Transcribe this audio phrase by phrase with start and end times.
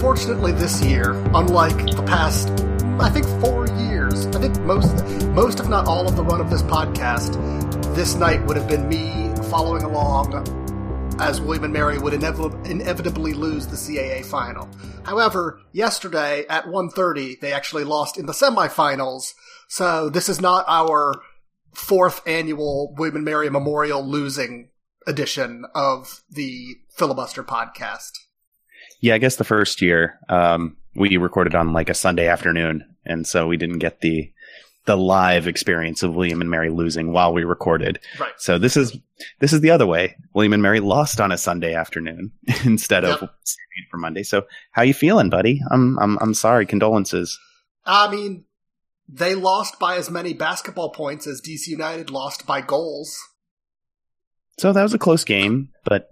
[0.00, 2.48] Unfortunately, this year, unlike the past,
[2.98, 6.48] I think four years, I think most, most if not all of the run of
[6.48, 7.34] this podcast,
[7.94, 10.32] this night would have been me following along
[11.20, 14.70] as William and Mary would inevitably, inevitably lose the CAA final.
[15.04, 19.34] However, yesterday at 1.30, they actually lost in the semifinals,
[19.68, 21.20] so this is not our
[21.74, 24.70] fourth annual William and Mary Memorial losing
[25.06, 28.12] edition of the Filibuster podcast.
[29.00, 33.26] Yeah, I guess the first year um, we recorded on like a Sunday afternoon, and
[33.26, 34.30] so we didn't get the
[34.86, 38.00] the live experience of William and Mary losing while we recorded.
[38.18, 38.32] Right.
[38.38, 38.96] So this is
[39.38, 40.16] this is the other way.
[40.34, 42.32] William and Mary lost on a Sunday afternoon
[42.64, 43.30] instead of Yep.
[43.44, 44.22] it for Monday.
[44.22, 45.60] So how you feeling, buddy?
[45.70, 46.66] I'm I'm I'm sorry.
[46.66, 47.38] Condolences.
[47.84, 48.44] I mean,
[49.08, 53.18] they lost by as many basketball points as DC United lost by goals.
[54.58, 56.10] So that was a close game, but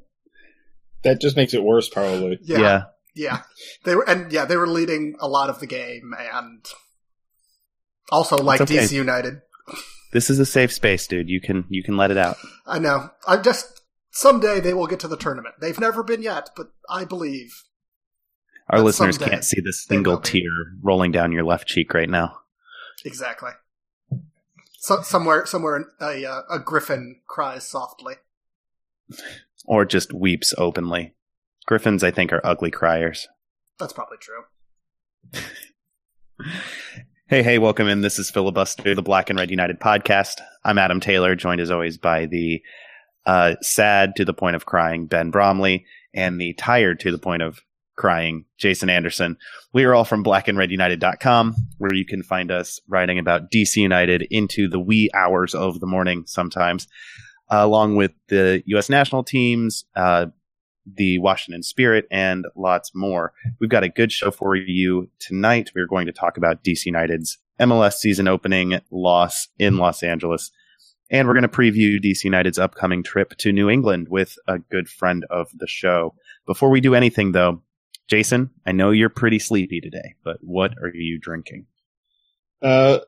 [1.03, 2.39] That just makes it worse, probably.
[2.43, 2.83] Yeah, yeah,
[3.15, 3.43] yeah.
[3.85, 6.65] They were, and yeah, they were leading a lot of the game, and
[8.11, 8.79] also like okay.
[8.79, 9.41] DC United.
[10.13, 11.29] this is a safe space, dude.
[11.29, 12.37] You can you can let it out.
[12.67, 13.11] I know.
[13.27, 15.57] I just someday they will get to the tournament.
[15.61, 17.65] They've never been yet, but I believe.
[18.71, 20.51] Our listeners someday can't see the single tear
[20.83, 22.39] rolling down your left cheek right now.
[23.05, 23.53] Exactly.
[24.81, 28.15] So, somewhere, somewhere, a uh, a griffin cries softly.
[29.69, 31.15] Or just weeps openly.
[31.67, 33.29] Griffins, I think, are ugly criers.
[33.79, 34.45] That's probably true.
[37.31, 38.01] Hey, hey, welcome in.
[38.01, 40.41] This is Filibuster, the Black and Red United podcast.
[40.65, 42.63] I'm Adam Taylor, joined as always by the
[43.27, 45.85] uh, sad to the point of crying Ben Bromley
[46.15, 47.61] and the tired to the point of
[47.99, 49.37] crying Jason Anderson.
[49.75, 54.67] We are all from blackandredunited.com, where you can find us writing about DC United into
[54.67, 56.89] the wee hours of the morning sometimes,
[57.51, 58.89] uh, along with the U.S.
[58.89, 60.27] national teams, uh,
[60.87, 63.33] the Washington Spirit, and lots more.
[63.61, 65.71] We've got a good show for you tonight.
[65.75, 70.51] We're going to talk about DC United's MLS season opening loss in Los Angeles.
[71.11, 74.89] And we're going to preview DC United's upcoming trip to New England with a good
[74.89, 76.15] friend of the show.
[76.47, 77.63] Before we do anything, though,
[78.09, 81.67] Jason, I know you're pretty sleepy today, but what are you drinking?
[82.61, 82.99] Uh,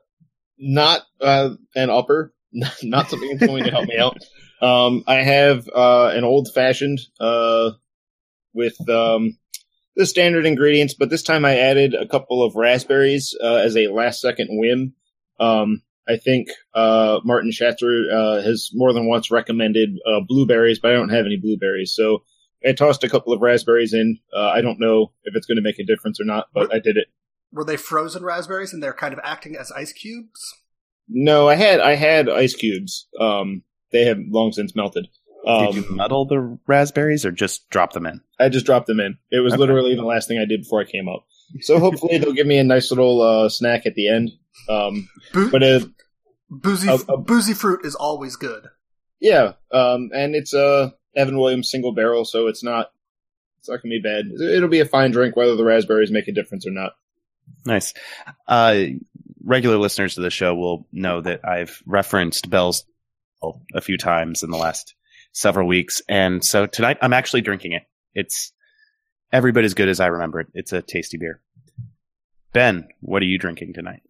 [0.57, 2.33] not uh, an upper,
[2.83, 4.17] not something that's going to help me out.
[4.61, 7.71] Um, I have uh, an old fashioned uh,
[8.53, 9.37] with um,
[9.95, 13.87] the standard ingredients, but this time I added a couple of raspberries uh, as a
[13.87, 14.93] last second whim.
[15.39, 20.91] Um, I think uh, Martin Schatzer uh, has more than once recommended uh, blueberries, but
[20.91, 22.23] I don't have any blueberries, so
[22.65, 24.19] I tossed a couple of raspberries in.
[24.35, 26.79] Uh, I don't know if it's going to make a difference or not, but I
[26.79, 27.07] did it.
[27.51, 30.60] Were they frozen raspberries and they're kind of acting as ice cubes?
[31.13, 33.07] No, I had I had ice cubes.
[33.19, 35.07] Um, they have long since melted.
[35.45, 38.21] Did you Um, muddle the raspberries or just drop them in?
[38.39, 39.17] I just dropped them in.
[39.31, 39.59] It was Okay.
[39.59, 41.25] literally the last thing I did before I came up.
[41.61, 44.31] So hopefully they'll give me a nice little uh, snack at the end.
[44.69, 45.89] Um, Boo- but a,
[46.49, 48.67] boozy, uh, uh, boozy fruit is always good.
[49.19, 52.91] yeah, um, and it's a Evan Williams single barrel, so it's not
[53.59, 54.25] it's not gonna be bad.
[54.41, 56.93] It'll be a fine drink whether the raspberries make a difference or not.
[57.65, 57.93] Nice.
[58.47, 58.75] Uh,
[59.43, 62.85] regular listeners to the show will know that I've referenced Bell's
[63.73, 64.95] a few times in the last
[65.31, 67.83] several weeks, and so tonight I'm actually drinking it.
[68.13, 68.51] It's
[69.31, 70.47] every bit as good as I remember it.
[70.53, 71.41] It's a tasty beer.
[72.53, 74.03] Ben, what are you drinking tonight?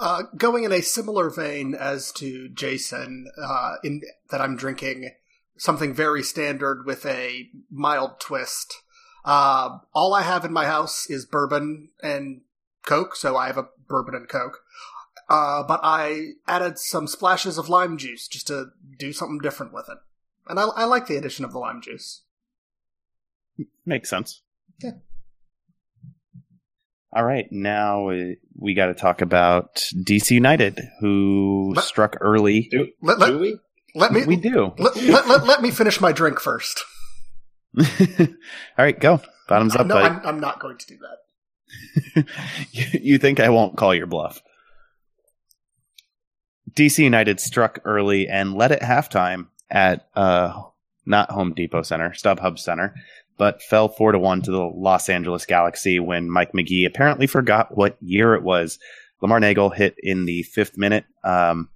[0.00, 5.10] Uh, going in a similar vein as to Jason, uh, in that I'm drinking
[5.56, 8.82] something very standard with a mild twist.
[9.24, 12.42] Uh, all I have in my house is bourbon and
[12.88, 14.60] Coke, so I have a bourbon and Coke.
[15.28, 18.68] Uh, but I added some splashes of lime juice just to
[18.98, 19.98] do something different with it.
[20.48, 22.22] And I, I like the addition of the lime juice.
[23.84, 24.40] Makes sense.
[24.82, 24.92] Yeah.
[27.12, 32.68] All right, now uh, we got to talk about DC United, who Let- struck early.
[32.70, 33.58] Do, Let, let, do we?
[33.94, 34.72] let me we do.
[34.78, 36.84] let, let, let, let me finish my drink first.
[37.78, 37.84] All
[38.78, 39.20] right, go.
[39.48, 39.96] Bottoms up, no.
[39.96, 41.16] I'm, I'm not going to do that.
[42.72, 44.42] you think I won't call your bluff?
[46.74, 50.62] DC United struck early and led at halftime at uh,
[51.06, 52.94] not Home Depot Center, StubHub Center,
[53.36, 57.76] but fell four to one to the Los Angeles Galaxy when Mike Magee apparently forgot
[57.76, 58.78] what year it was.
[59.20, 61.68] Lamar Neagle hit in the fifth minute, um,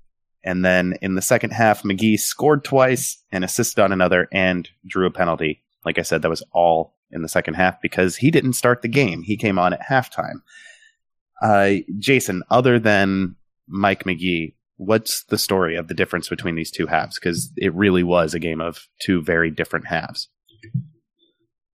[0.45, 5.07] and then in the second half, Magee scored twice and assisted on another and drew
[5.07, 5.63] a penalty.
[5.85, 8.89] Like I said, that was all in the second half because he didn't start the
[8.89, 9.23] game.
[9.23, 10.43] He came on at halftime.
[11.43, 13.37] Uh, Jason, other than
[13.69, 17.19] Mike Magee, what's the story of the difference between these two halves?
[17.19, 20.29] Because it really was a game of two very different halves.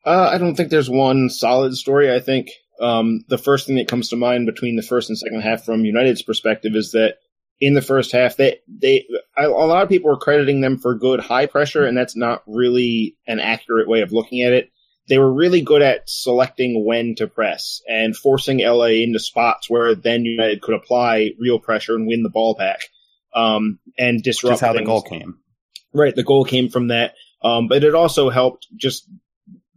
[0.06, 2.14] Uh, I don't think there's one solid story.
[2.14, 2.50] I think
[2.80, 5.84] um, the first thing that comes to mind between the first and second half from
[5.84, 7.16] United's perspective is that
[7.60, 9.06] in the first half, they they
[9.36, 13.18] a lot of people are crediting them for good high pressure, and that's not really
[13.28, 14.70] an accurate way of looking at it.
[15.08, 19.96] They were really good at selecting when to press and forcing LA into spots where
[19.96, 22.82] then United could apply real pressure and win the ball back
[23.34, 24.54] um, and disrupt.
[24.54, 24.82] Just how things.
[24.82, 25.40] the goal came.
[25.94, 29.10] Right, the goal came from that, um, but it also helped just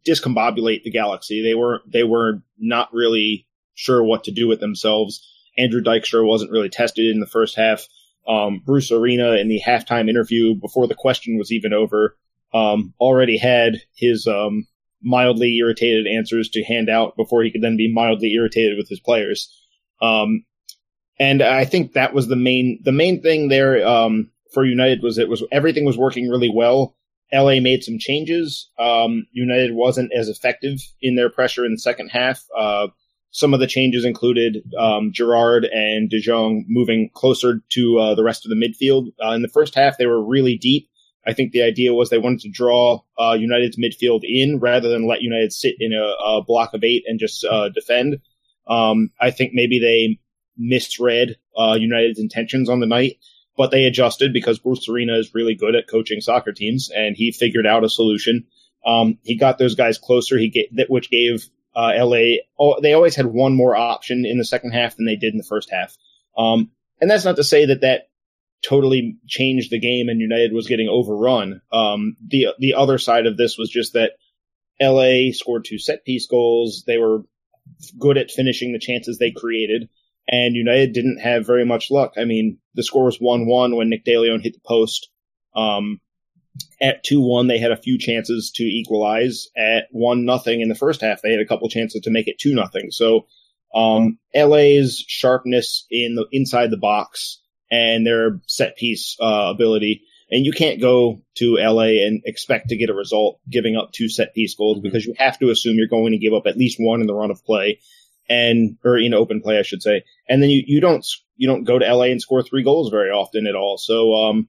[0.07, 1.43] discombobulate the Galaxy.
[1.43, 5.27] They were they were not really sure what to do with themselves.
[5.57, 7.87] Andrew Dykstra wasn't really tested in the first half.
[8.27, 12.17] Um, Bruce Arena in the halftime interview before the question was even over
[12.53, 14.67] um, already had his um,
[15.03, 19.01] mildly irritated answers to hand out before he could then be mildly irritated with his
[19.01, 19.55] players.
[20.03, 20.45] Um,
[21.19, 25.19] and I think that was the main the main thing there um, for United was
[25.19, 26.97] it was everything was working really well.
[27.33, 28.69] LA made some changes.
[28.79, 32.45] Um, United wasn't as effective in their pressure in the second half.
[32.57, 32.89] Uh,
[33.31, 38.25] some of the changes included um, Gerrard and De Jong moving closer to uh, the
[38.25, 39.13] rest of the midfield.
[39.25, 40.89] Uh, in the first half, they were really deep.
[41.31, 45.07] I think the idea was they wanted to draw uh, United's midfield in rather than
[45.07, 48.19] let United sit in a, a block of eight and just uh, defend.
[48.67, 50.19] Um, I think maybe they
[50.57, 53.19] misread uh, United's intentions on the night,
[53.57, 57.31] but they adjusted because Bruce Arena is really good at coaching soccer teams, and he
[57.31, 58.47] figured out a solution.
[58.85, 60.37] Um, he got those guys closer.
[60.37, 61.45] He get, which gave
[61.77, 62.39] uh, LA.
[62.59, 65.39] Oh, they always had one more option in the second half than they did in
[65.39, 65.97] the first half.
[66.37, 68.10] Um, and that's not to say that that
[68.63, 71.61] totally changed the game and United was getting overrun.
[71.73, 74.13] Um, the the other side of this was just that
[74.81, 76.85] LA scored two set piece goals.
[76.87, 77.23] They were
[77.99, 79.89] good at finishing the chances they created,
[80.29, 82.15] and United didn't have very much luck.
[82.17, 85.11] I mean, the score was one one when Nick DeLeon hit the post.
[85.55, 86.01] Um,
[86.81, 89.49] at two one, they had a few chances to equalize.
[89.57, 92.39] At one nothing in the first half, they had a couple chances to make it
[92.39, 92.91] two nothing.
[92.91, 93.27] So,
[93.75, 97.40] um, LA's sharpness in the inside the box
[97.71, 102.77] and their set piece uh, ability, and you can't go to LA and expect to
[102.77, 104.85] get a result giving up two set piece goals mm-hmm.
[104.85, 107.15] because you have to assume you're going to give up at least one in the
[107.15, 107.81] run of play,
[108.29, 110.05] and or in open play, I should say.
[110.29, 111.07] And then you you don't
[111.37, 113.79] you don't go to LA and score three goals very often at all.
[113.79, 114.49] So, um,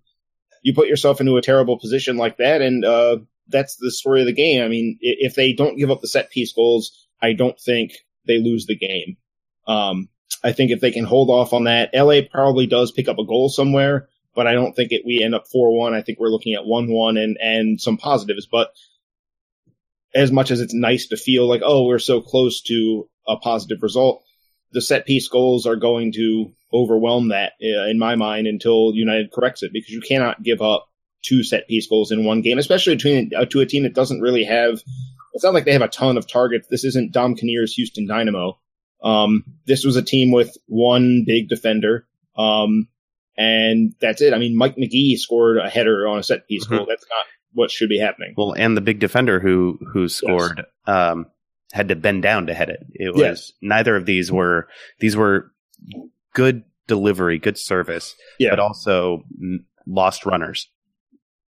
[0.62, 4.28] you put yourself into a terrible position like that, and uh, that's the story of
[4.28, 4.64] the game.
[4.64, 7.94] I mean, if they don't give up the set piece goals, I don't think
[8.28, 9.18] they lose the game.
[9.68, 10.10] Um,
[10.44, 13.26] I think if they can hold off on that, LA probably does pick up a
[13.26, 15.94] goal somewhere, but I don't think it, we end up 4-1.
[15.94, 18.72] I think we're looking at 1-1 and, and some positives, but
[20.14, 23.82] as much as it's nice to feel like, oh, we're so close to a positive
[23.82, 24.24] result,
[24.72, 29.32] the set piece goals are going to overwhelm that uh, in my mind until United
[29.32, 30.88] corrects it because you cannot give up
[31.24, 34.22] two set piece goals in one game, especially between, uh, to a team that doesn't
[34.22, 34.82] really have.
[35.34, 36.68] It's not like they have a ton of targets.
[36.70, 38.60] This isn't Dom Kinnear's Houston Dynamo.
[39.04, 42.08] Um, this was a team with one big defender.
[42.38, 42.88] Um,
[43.38, 44.34] and that's it.
[44.34, 46.78] I mean, Mike Magee scored a header on a set piece mm-hmm.
[46.78, 46.86] goal.
[46.88, 48.34] That's not what should be happening.
[48.38, 50.96] Well, and the big defender who who scored yes.
[50.96, 51.26] um,
[51.72, 52.86] had to bend down to head it.
[52.94, 53.52] It was yes.
[53.62, 54.68] neither of these were
[55.00, 55.52] these were
[56.34, 58.50] good delivery, good service, yeah.
[58.50, 59.24] but also
[59.88, 60.70] lost runners.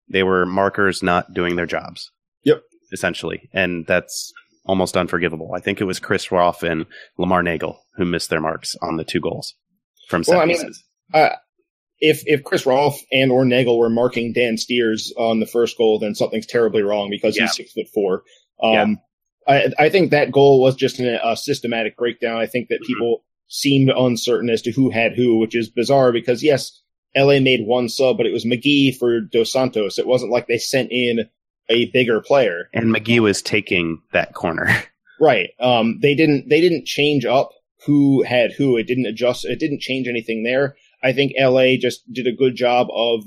[0.09, 2.11] They were markers not doing their jobs.
[2.43, 2.61] Yep.
[2.91, 3.49] Essentially.
[3.53, 4.31] And that's
[4.65, 5.51] almost unforgivable.
[5.55, 6.85] I think it was Chris Rolfe and
[7.17, 9.55] Lamar Neagle who missed their marks on the two goals
[10.07, 10.83] from set well, I mean, pieces.
[11.13, 11.29] Uh,
[11.99, 15.99] if if Chris Rolfe and or Neagle were marking Dan Steres on the first goal,
[15.99, 17.43] then something's terribly wrong because yeah.
[17.43, 18.23] he's six foot four.
[18.61, 18.99] Um,
[19.47, 19.73] yeah.
[19.77, 22.37] I, I think that goal was just an, a systematic breakdown.
[22.37, 22.93] I think that mm-hmm.
[22.93, 26.81] people seemed uncertain as to who had who, which is bizarre because yes,
[27.15, 29.99] LA made one sub, but it was Magee for Dos Santos.
[29.99, 31.29] It wasn't like they sent in
[31.73, 32.69] a bigger player.
[32.73, 34.69] And Magee was taking that corner.
[35.21, 35.51] Right.
[35.59, 37.51] Um, they didn't, they didn't change up
[37.85, 38.75] who had who.
[38.77, 39.45] It didn't adjust.
[39.45, 40.75] It didn't change anything there.
[41.01, 43.23] I think LA just did a good job of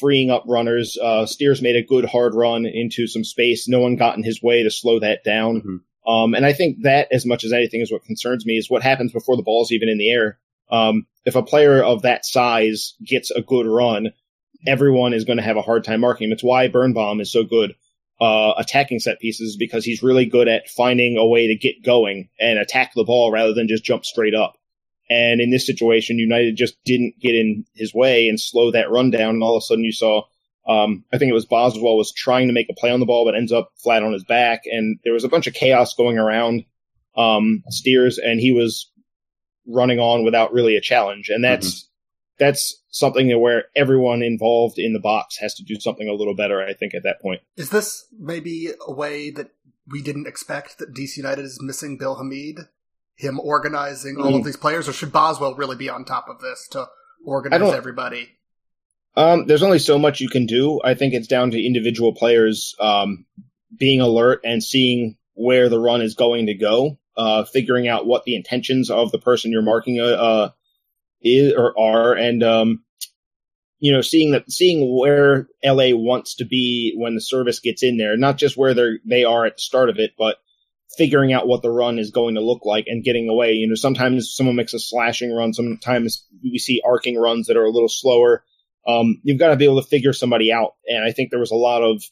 [0.00, 0.98] freeing up runners.
[1.00, 3.68] Uh, Steres made a good hard run into some space.
[3.68, 5.60] No one got in his way to slow that down.
[5.60, 6.10] Mm-hmm.
[6.10, 8.82] Um, and I think that as much as anything is what concerns me is what
[8.82, 10.38] happens before the ball's even in the air.
[10.70, 14.12] Um, if a player of that size gets a good run,
[14.66, 16.32] everyone is going to have a hard time marking him.
[16.32, 17.74] It's why Birnbaum is so good
[18.20, 22.28] uh, attacking set pieces because he's really good at finding a way to get going
[22.40, 24.56] and attack the ball rather than just jump straight up.
[25.10, 29.10] And in this situation, United just didn't get in his way and slow that run
[29.10, 29.30] down.
[29.30, 30.22] And all of a sudden you saw,
[30.66, 33.24] um, I think it was Boswell was trying to make a play on the ball,
[33.24, 34.62] but ends up flat on his back.
[34.66, 36.64] And there was a bunch of chaos going around,
[37.16, 38.90] um, Steres and he was
[39.66, 41.30] running on without really a challenge.
[41.30, 41.87] And that's, mm-hmm.
[42.38, 46.62] That's something where everyone involved in the box has to do something a little better,
[46.62, 47.40] I think, at that point.
[47.56, 49.50] Is this maybe a way that
[49.86, 52.68] we didn't expect that DC United is missing Bill Hamid?
[53.18, 54.44] him organizing all of mm.
[54.44, 56.88] these players, or should Boswell really be on top of this to
[57.24, 58.30] organize everybody?
[59.16, 60.80] Um, there's only so much you can do.
[60.84, 63.26] I think it's down to individual players um,
[63.76, 68.22] being alert and seeing where the run is going to go, uh, figuring out what
[68.22, 70.50] the intentions of the person you're marking uh, uh
[71.22, 72.84] is or are, and um,
[73.80, 77.96] you know, seeing that, seeing where LA wants to be when the service gets in
[77.96, 80.36] there, not just where they're they are at the start of it, but
[80.96, 83.52] figuring out what the run is going to look like and getting away.
[83.52, 85.52] You know, sometimes someone makes a slashing run.
[85.52, 88.44] Sometimes we see arcing runs that are a little slower.
[88.86, 90.74] Um, you've got to be able to figure somebody out.
[90.86, 92.02] And I think there was a lot of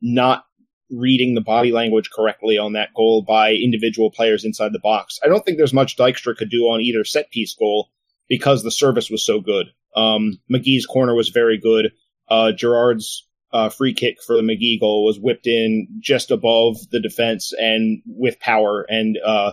[0.00, 0.44] not
[0.90, 5.18] reading the body language correctly on that goal by individual players inside the box.
[5.24, 7.90] I don't think there's much Dykstra could do on either set piece goal
[8.30, 9.66] because the service was so good.
[9.94, 11.92] Um, Magee's corner was very good.
[12.28, 17.00] Uh, Gerrard's uh, free kick for the Magee goal was whipped in just above the
[17.00, 18.86] defense and with power.
[18.88, 19.52] And uh,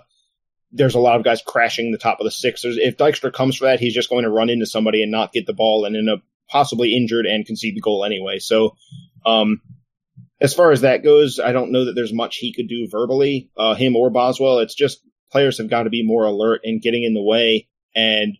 [0.71, 2.61] there's a lot of guys crashing the top of the six.
[2.61, 5.33] There's, if Dykstra comes for that, he's just going to run into somebody and not
[5.33, 8.37] get the ball and end up possibly injured and concede the goal anyway.
[8.37, 8.75] So,
[9.25, 9.59] um,
[10.39, 13.49] as far as that goes, I don't know that there's much he could do verbally,
[13.57, 14.59] uh, him or Boswell.
[14.59, 18.37] It's just players have got to be more alert and getting in the way and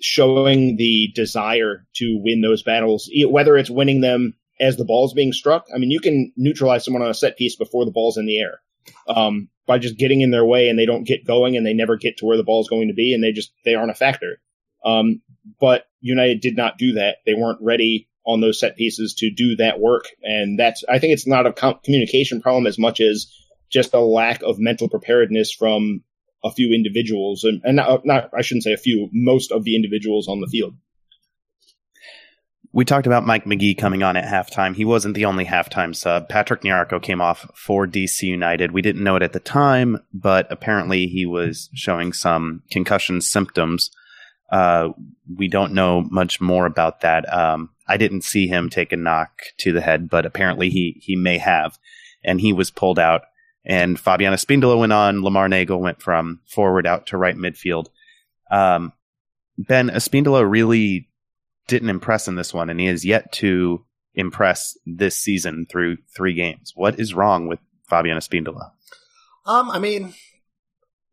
[0.00, 5.32] showing the desire to win those battles, whether it's winning them as the ball's being
[5.32, 5.66] struck.
[5.74, 8.38] I mean, you can neutralize someone on a set piece before the ball's in the
[8.38, 8.60] air
[9.08, 11.96] um, by just getting in their way and they don't get going and they never
[11.96, 14.40] get to where the ball's going to be and they just they aren't a factor.
[14.84, 15.22] Um,
[15.60, 17.18] but United did not do that.
[17.26, 21.12] They weren't ready on those set pieces to do that work, and that's I think
[21.12, 23.32] it's not a com- communication problem as much as
[23.70, 26.02] just a lack of mental preparedness from
[26.44, 29.76] a few individuals, and, and not, not I shouldn't say a few, most of the
[29.76, 30.74] individuals on the field
[32.72, 34.76] we talked about Mike Magee coming on at halftime.
[34.76, 36.28] He wasn't the only halftime sub.
[36.28, 38.70] Patrick Nyarko came off for DC United.
[38.70, 43.90] We didn't know it at the time, but apparently he was showing some concussion symptoms.
[44.52, 44.90] Uh,
[45.36, 47.32] we don't know much more about that.
[47.32, 51.16] Um, I didn't see him take a knock to the head, but apparently he he
[51.16, 51.78] may have,
[52.22, 53.22] and he was pulled out.
[53.64, 55.22] And Fabian Spindola went on.
[55.22, 57.86] Lamar Neagle went from forward out to right midfield.
[58.50, 58.92] Um,
[59.58, 61.08] ben Espindola really
[61.68, 66.34] didn't impress in this one, and he has yet to impress this season through three
[66.34, 66.72] games.
[66.74, 68.72] What is wrong with Fabian Espindola?
[69.46, 70.14] Um, I mean,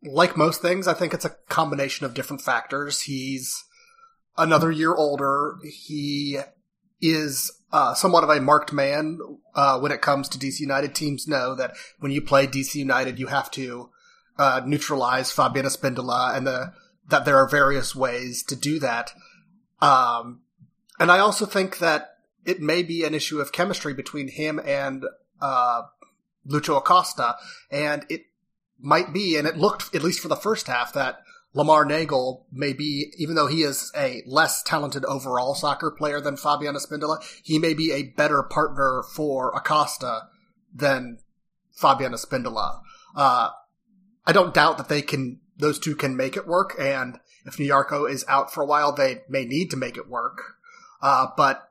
[0.02, 3.02] like most things, I think it's a combination of different factors.
[3.02, 3.64] He's
[4.36, 5.56] another year older.
[5.64, 6.38] He
[7.00, 9.18] is uh, somewhat of a marked man
[9.54, 10.94] uh, when it comes to DC United.
[10.94, 13.90] Teams know that when you play DC United, you have to
[14.38, 16.72] uh, neutralize Fabian Espindola, and the,
[17.08, 19.12] that there are various ways to do that.
[19.80, 20.42] Um,
[20.98, 25.04] and I also think that it may be an issue of chemistry between him and
[25.40, 25.82] uh,
[26.48, 27.36] Lucho Acosta,
[27.70, 28.22] and it
[28.78, 31.20] might be, and it looked at least for the first half that
[31.54, 36.36] Lamar Neagle may be, even though he is a less talented overall soccer player than
[36.36, 40.28] Fabian Espindola, he may be a better partner for Acosta
[40.74, 41.18] than
[41.72, 42.80] Fabian Espindola.
[43.16, 43.50] Uh,
[44.26, 48.08] I don't doubt that they can, those two can make it work, and if Nyarko
[48.10, 50.56] is out for a while, they may need to make it work.
[51.00, 51.70] Uh, but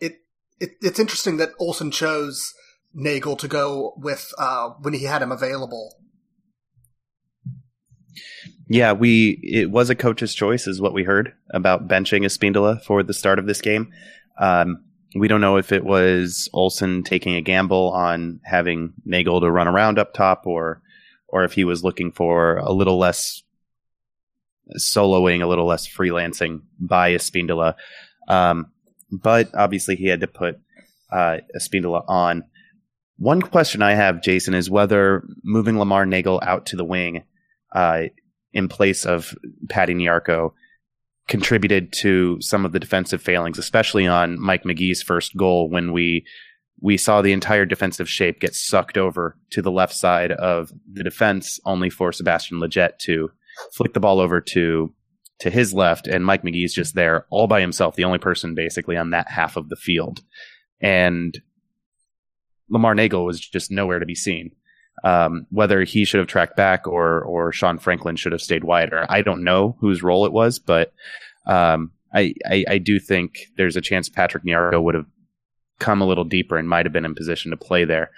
[0.00, 0.18] it,
[0.58, 2.54] it, it's interesting that Olsen chose
[2.92, 5.94] Neagle to go with uh, when he had him available.
[8.72, 13.02] Yeah, we it was a coach's choice, is what we heard about benching Espindola for
[13.02, 13.92] the start of this game.
[14.38, 14.84] Um,
[15.16, 19.66] we don't know if it was Olsen taking a gamble on having Neagle to run
[19.66, 20.82] around up top, or
[21.26, 23.42] or if he was looking for a little less
[24.78, 27.74] soloing, a little less freelancing by Espindola.
[28.28, 28.70] Um,
[29.10, 30.60] but obviously, he had to put
[31.10, 32.44] uh, Espindola on.
[33.18, 37.24] One question I have, Jason, is whether moving Lamar Neagle out to the wing
[37.74, 38.04] uh,
[38.52, 39.34] in place of
[39.68, 40.52] Patty Nyarko
[41.28, 46.24] contributed to some of the defensive failings, especially on Mike Magee's first goal when we
[46.82, 51.04] we saw the entire defensive shape get sucked over to the left side of the
[51.04, 53.30] defense, only for Sebastian Lletget to
[53.74, 54.92] flick the ball over to
[55.40, 58.54] to his left, and Mike Magee is just there all by himself, the only person
[58.54, 60.20] basically on that half of the field.
[60.80, 61.38] And
[62.68, 64.50] Lamar Neagle was just nowhere to be seen.
[65.02, 69.06] Um, whether he should have tracked back or or Sean Franklin should have stayed wider,
[69.08, 70.92] I don't know whose role it was, but
[71.46, 75.06] um, I, I, I do think there's a chance Patrick Nyarko would have
[75.78, 78.10] come a little deeper and might have been in position to play there.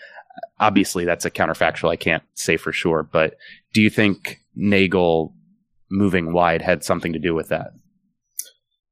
[0.59, 1.91] Obviously, that's a counterfactual.
[1.91, 3.37] I can't say for sure, but
[3.73, 5.35] do you think Neagle
[5.91, 7.73] moving wide had something to do with that?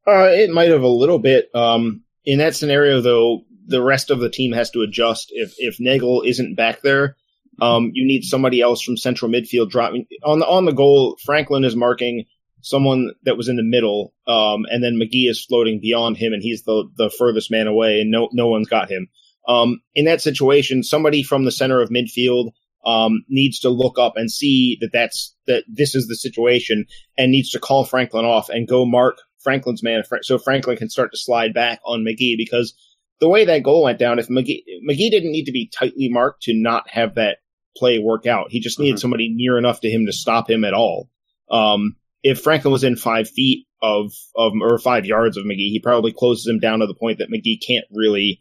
[0.07, 1.49] Uh, it might have a little bit.
[1.55, 5.29] Um, in that scenario, though, the rest of the team has to adjust.
[5.31, 7.17] If if Neagle isn't back there,
[7.61, 11.17] um, you need somebody else from central midfield dropping on the on the goal.
[11.25, 12.25] Franklin is marking
[12.63, 16.43] someone that was in the middle, um, and then Magee is floating beyond him, and
[16.43, 19.09] he's the the furthest man away, and no no one's got him.
[19.49, 22.53] Um, in that situation, somebody from the center of midfield
[22.85, 26.87] um, needs to look up and see that that's that this is the situation,
[27.19, 31.13] and needs to call Franklin off and go mark Franklin's man, so Franklin can start
[31.13, 32.75] to slide back on Magee because
[33.21, 36.43] the way that goal went down, if McGee, Magee didn't need to be tightly marked
[36.45, 37.39] to not have that
[37.77, 38.51] play work out.
[38.51, 39.01] He just needed mm-hmm.
[39.01, 41.09] somebody near enough to him to stop him at all.
[41.51, 45.81] Um, if Franklin was in five feet of, of, or five yards of Magee, he
[45.81, 48.41] probably closes him down to the point that Magee can't really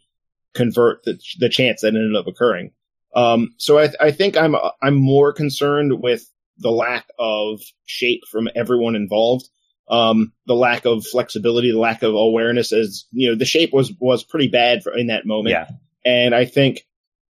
[0.54, 2.72] convert the, the chance that ended up occurring.
[3.14, 8.48] Um, so I, I think I'm, I'm more concerned with the lack of shape from
[8.54, 9.48] everyone involved.
[9.90, 13.92] Um, the lack of flexibility, the lack of awareness as, you know, the shape was,
[13.98, 15.50] was pretty bad for, in that moment.
[15.50, 15.66] Yeah.
[16.04, 16.86] And I think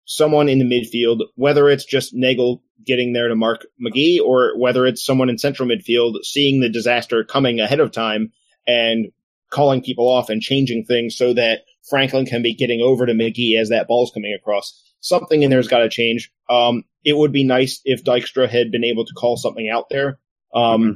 [0.06, 4.88] someone in the midfield, whether it's just Neagle getting there to mark Magee or whether
[4.88, 8.32] it's someone in central midfield seeing the disaster coming ahead of time
[8.66, 9.12] and
[9.52, 13.58] calling people off and changing things so that Franklin can be getting over to Magee
[13.58, 14.82] as that ball's coming across.
[15.00, 16.32] Something in there's got to change.
[16.50, 20.20] Um, it would be nice if Dykstra had been able to call something out there.
[20.54, 20.92] Um, mm-hmm.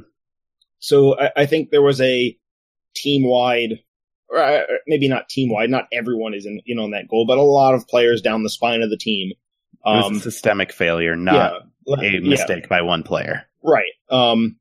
[0.82, 2.36] So I, I, think there was a
[2.96, 3.78] team wide
[4.28, 7.38] or uh, maybe not team wide, not everyone is in, in on that goal, but
[7.38, 9.30] a lot of players down the spine of the team.
[9.84, 12.68] Um, it was a um, systemic failure, not yeah, a mistake yeah.
[12.68, 13.44] by one player.
[13.62, 13.92] Right.
[14.10, 14.56] Um,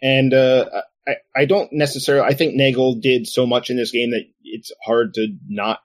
[0.00, 0.66] and, uh,
[1.08, 4.70] I, I don't necessarily, I think Neagle did so much in this game that it's
[4.84, 5.80] hard to not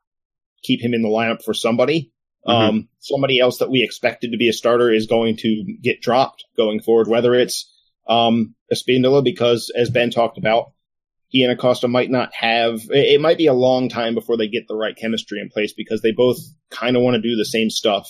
[0.61, 2.11] keep him in the lineup for somebody.
[2.45, 2.69] Mm-hmm.
[2.69, 6.43] Um, somebody else that we expected to be a starter is going to get dropped
[6.55, 7.72] going forward, whether it's,
[8.07, 10.71] um, Espindola, because as Ben talked about,
[11.29, 14.67] he and Acosta might not have, it might be a long time before they get
[14.67, 16.37] the right chemistry in place because they both
[16.69, 18.07] kind of want to do the same stuff.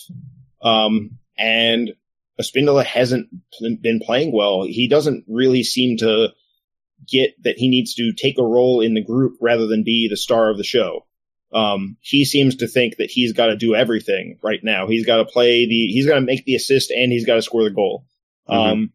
[0.62, 1.92] Um, and
[2.40, 3.30] Espindola hasn't
[3.82, 4.64] been playing well.
[4.64, 6.30] He doesn't really seem to
[7.08, 10.18] get that he needs to take a role in the group rather than be the
[10.18, 11.06] star of the show.
[11.54, 14.88] Um, he seems to think that he's got to do everything right now.
[14.88, 17.42] He's got to play the, he's got to make the assist and he's got to
[17.42, 18.06] score the goal.
[18.50, 18.60] Mm-hmm.
[18.60, 18.94] Um,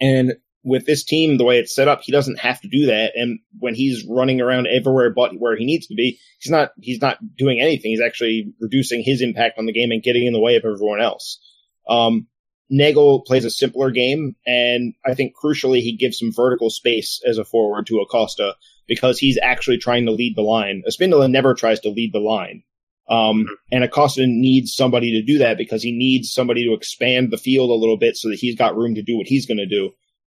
[0.00, 3.12] and with this team, the way it's set up, he doesn't have to do that.
[3.14, 7.00] And when he's running around everywhere but where he needs to be, he's not, he's
[7.00, 7.90] not doing anything.
[7.90, 11.00] He's actually reducing his impact on the game and getting in the way of everyone
[11.00, 11.40] else.
[11.88, 12.26] Um,
[12.70, 17.36] Neagle plays a simpler game, and I think crucially, he gives some vertical space as
[17.36, 18.54] a forward to Acosta
[18.86, 20.82] because he's actually trying to lead the line.
[20.88, 22.62] Espindola never tries to lead the line.
[23.10, 27.38] Um, and Acosta needs somebody to do that because he needs somebody to expand the
[27.38, 29.66] field a little bit so that he's got room to do what he's going to
[29.66, 29.90] do.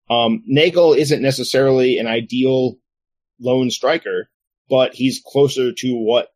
[0.09, 2.77] Um, Neagle isn't necessarily an ideal
[3.39, 4.29] lone striker,
[4.69, 6.29] but he's closer to what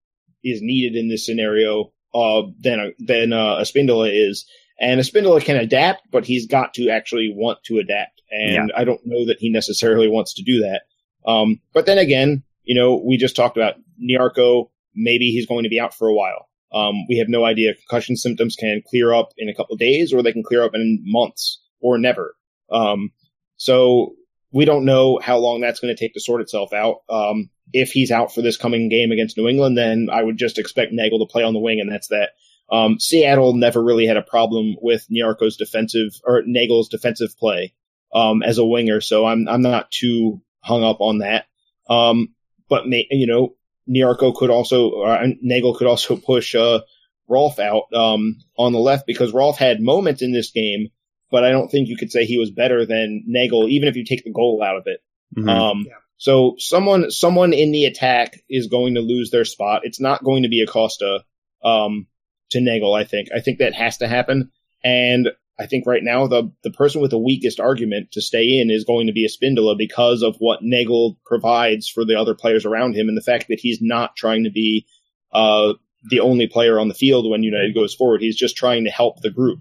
[0.43, 4.45] is needed in this scenario uh, than than uh, Espindola is.
[4.79, 8.21] And a Espindola can adapt, but he's got to actually want to adapt.
[8.32, 8.75] And yeah.
[8.75, 10.82] I don't know that he necessarily wants to do that.
[11.25, 14.69] Um, but then again, you know, we just talked about Nyarko.
[14.95, 16.49] Maybe he's going to be out for a while.
[16.73, 17.75] Um, we have no idea.
[17.75, 21.01] Concussion symptoms can clear up in a couple days, or they can clear up in
[21.03, 22.36] months, or never.
[22.71, 23.12] Um,
[23.58, 24.15] so
[24.51, 27.01] we don't know how long that's going to take to sort itself out.
[27.10, 30.60] Um, if he's out for this coming game against New England, then I would just
[30.60, 32.32] expect Neagle to play on the wing, and that's that.
[32.71, 37.73] Um, Seattle never really had a problem with Nyarko's defensive or Neagle's defensive play
[38.13, 41.45] um, as a winger, so I'm I'm not too hung up on that.
[41.89, 42.34] Um,
[42.69, 43.56] but may, you know,
[43.89, 46.82] Nyarko could also uh, Neagle could also push uh,
[47.28, 50.89] Rolfe out um, on the left because Rolfe had moments in this game
[51.34, 54.06] but I don't think you could say he was better than Neagle, even if you
[54.06, 55.00] take the goal out of it.
[55.36, 55.50] Mm-hmm.
[55.50, 55.96] Um, yeah.
[56.17, 59.82] So someone, someone in the attack is going to lose their spot.
[59.84, 61.24] It's not going to be Acosta,
[61.63, 62.06] um,
[62.52, 62.93] to Neagle.
[62.93, 63.30] I think.
[63.36, 64.52] I think that has to happen.
[64.84, 68.72] And I think right now the, the person with the weakest argument to stay in
[68.72, 72.66] is going to be a Espindola because of what Neagle provides for the other players
[72.66, 74.88] around him and the fact that he's not trying to be,
[75.32, 75.74] uh,
[76.10, 78.22] the only player on the field when United goes forward.
[78.22, 79.60] He's just trying to help the group.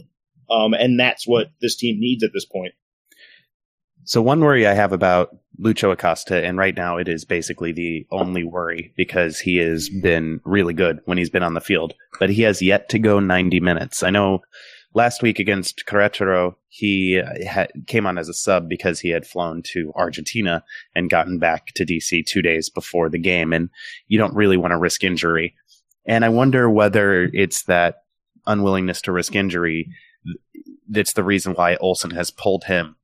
[0.51, 2.75] Um, and that's what this team needs at this point.
[4.05, 8.07] So one worry I have about Lucho Acosta, and right now it is basically the
[8.11, 12.31] only worry because he has been really good when he's been on the field, but
[12.31, 14.03] he has yet to go 90 minutes.
[14.03, 14.41] I know
[14.95, 19.63] last week against Querétaro, he uh, came on as a sub because he had flown
[19.73, 23.71] to Argentina and gotten back to DC two days before the game, and
[24.09, 25.55] you don't really want to risk injury.
[26.05, 28.05] And I wonder whether it's that
[28.47, 29.89] unwillingness to risk injury
[30.89, 32.97] that's the reason why Olsen has pulled him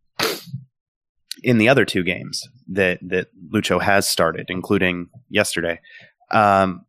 [1.43, 5.81] in the other two games that that Lucho has started, including yesterday.
[6.31, 6.85] Um,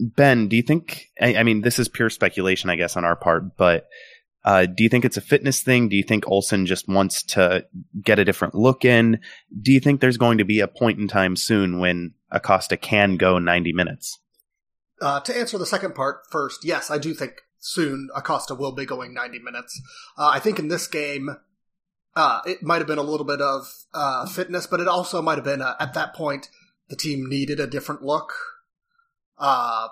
[0.00, 1.08] ben, do you think?
[1.20, 3.86] I, I, mean, this is pure speculation, I guess, on our part, but
[4.44, 5.88] uh, do you think it's a fitness thing?
[5.88, 7.66] Do you think Olsen just wants to
[8.02, 9.20] get a different look in?
[9.60, 13.16] Do you think there's going to be a point in time soon when Acosta can
[13.16, 14.18] go 90 minutes?
[15.00, 18.86] Uh, to answer the second part first, yes, I do think soon Acosta will be
[18.86, 19.80] going 90 minutes.
[20.16, 21.36] Uh, I think in this game,
[22.16, 25.36] uh, it might have been a little bit of uh, fitness, but it also might
[25.36, 26.48] have been uh, at that point
[26.88, 28.32] the team needed a different look.
[29.40, 29.88] Uh,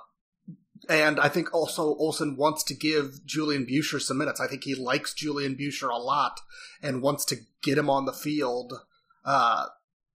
[0.89, 4.41] and I think also Olsen wants to give Julian Buescher some minutes.
[4.41, 6.41] I think he likes Julian Buescher a lot
[6.83, 8.73] and wants to get him on the field
[9.25, 9.67] uh,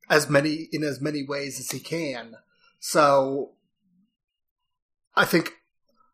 [0.09, 2.37] as many in as many ways as he can.
[2.79, 3.53] So
[5.15, 5.55] I think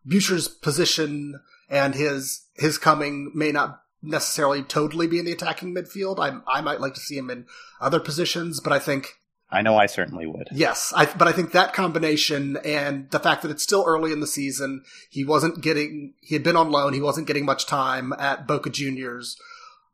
[0.07, 6.19] Buescher's position and his his coming may not necessarily totally be in the attacking midfield.
[6.19, 7.47] I I might like to see him in
[7.81, 9.18] other positions, but I think
[9.51, 10.49] I know I certainly would.
[10.53, 14.21] Yes, I, but I think that combination and the fact that it's still early in
[14.21, 18.13] the season, he wasn't getting, he had been on loan, he wasn't getting much time
[18.19, 19.37] at Boca Juniors.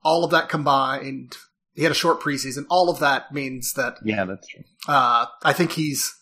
[0.02, 1.36] All of that combined,
[1.74, 2.66] he had a short preseason.
[2.68, 3.98] All of that means that.
[4.04, 4.64] Yeah, that's true.
[4.88, 6.14] Uh, I think he's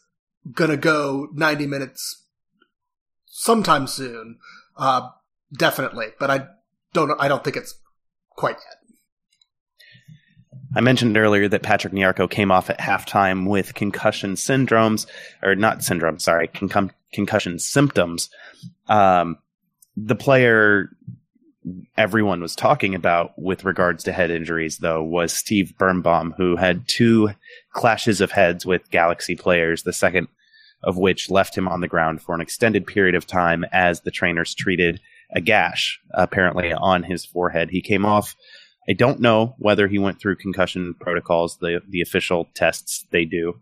[0.53, 2.27] gonna go 90 minutes
[3.27, 4.38] sometime soon.
[4.77, 5.09] Uh,
[5.57, 6.47] definitely, but I
[6.92, 7.75] don't I don't think it's
[8.31, 8.77] quite yet.
[10.75, 15.07] I mentioned earlier that Patrick Nyarko came off at halftime with concussion syndromes,
[15.43, 18.31] or not syndrome, sorry, concussion symptoms.
[18.89, 19.39] Um,
[19.97, 20.89] the player
[21.97, 26.89] everyone was talking about with regards to head injuries, though, was Steve Birnbaum, who had
[26.89, 27.31] two
[27.73, 30.29] clashes of heads with Galaxy players, the second
[30.83, 34.11] of which left him on the ground for an extended period of time as the
[34.11, 35.01] trainers treated
[35.35, 37.71] a gash apparently on his forehead.
[37.71, 38.35] He came off.
[38.88, 43.61] I don't know whether he went through concussion protocols, the the official tests they do,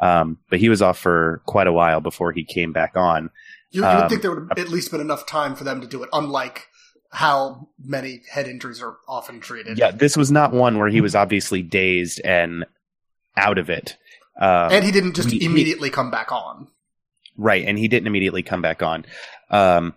[0.00, 3.30] um, but he was off for quite a while before he came back on.
[3.70, 5.80] You, you um, would think there would have at least been enough time for them
[5.80, 6.68] to do it, unlike
[7.10, 9.78] how many head injuries are often treated.
[9.78, 12.64] Yeah, this was not one where he was obviously dazed and
[13.36, 13.96] out of it.
[14.40, 16.68] Um, and he didn't just he, immediately he, come back on.
[17.36, 19.04] Right, and he didn't immediately come back on.
[19.50, 19.94] Um,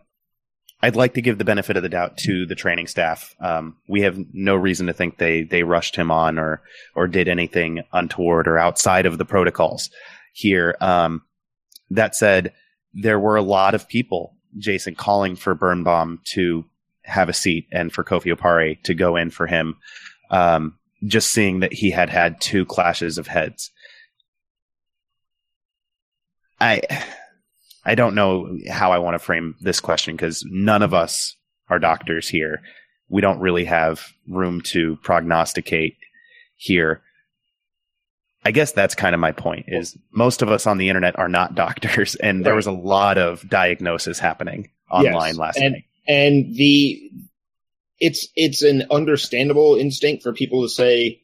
[0.85, 3.35] I'd like to give the benefit of the doubt to the training staff.
[3.39, 6.61] Um, we have no reason to think they they rushed him on or
[6.93, 9.89] or did anything untoward or outside of the protocols
[10.33, 10.77] here.
[10.81, 11.23] Um,
[11.89, 12.53] that said,
[12.93, 16.65] there were a lot of people, Jason, calling for Birnbaum to
[17.01, 19.77] have a seat and for Kofi Opare to go in for him.
[20.29, 23.71] Um, just seeing that he had had two clashes of heads.
[26.61, 26.83] I
[27.85, 31.35] I don't know how I want to frame this question because none of us
[31.69, 32.61] are doctors here.
[33.09, 35.97] We don't really have room to prognosticate
[36.55, 37.01] here.
[38.43, 41.29] I guess that's kind of my point is most of us on the internet are
[41.29, 45.37] not doctors and there was a lot of diagnosis happening online yes.
[45.37, 45.83] last and, night.
[46.07, 47.11] And the
[47.99, 51.21] it's it's an understandable instinct for people to say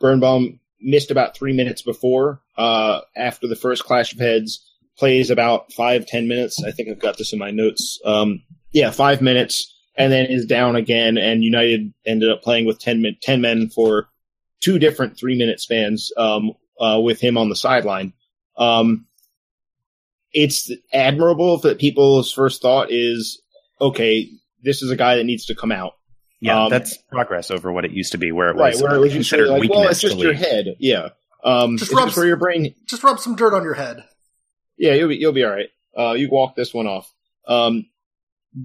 [0.00, 4.65] Birnbaum missed about three minutes before, uh, after the first clash of heads
[4.98, 6.62] plays about five ten minutes.
[6.64, 8.00] I think I've got this in my notes.
[8.04, 11.16] Um, yeah, five minutes, and then is down again.
[11.18, 14.08] And United ended up playing with 10, men, 10 men for
[14.60, 18.12] two different three minute spans um, uh, with him on the sideline.
[18.58, 19.06] Um,
[20.32, 23.40] it's admirable that people's first thought is,
[23.80, 24.28] okay,
[24.62, 25.92] this is a guy that needs to come out.
[26.40, 28.98] Yeah, um, that's progress over what it used to be, where it was right, where
[28.98, 29.78] it was considered like, weakness.
[29.78, 30.76] Well, it's just your head.
[30.78, 31.08] Yeah,
[31.42, 32.74] um, just rub for your brain.
[32.86, 34.04] Just rub some dirt on your head.
[34.76, 35.70] Yeah, you'll be you'll be all right.
[35.96, 37.12] Uh, you walk this one off.
[37.46, 37.86] Um,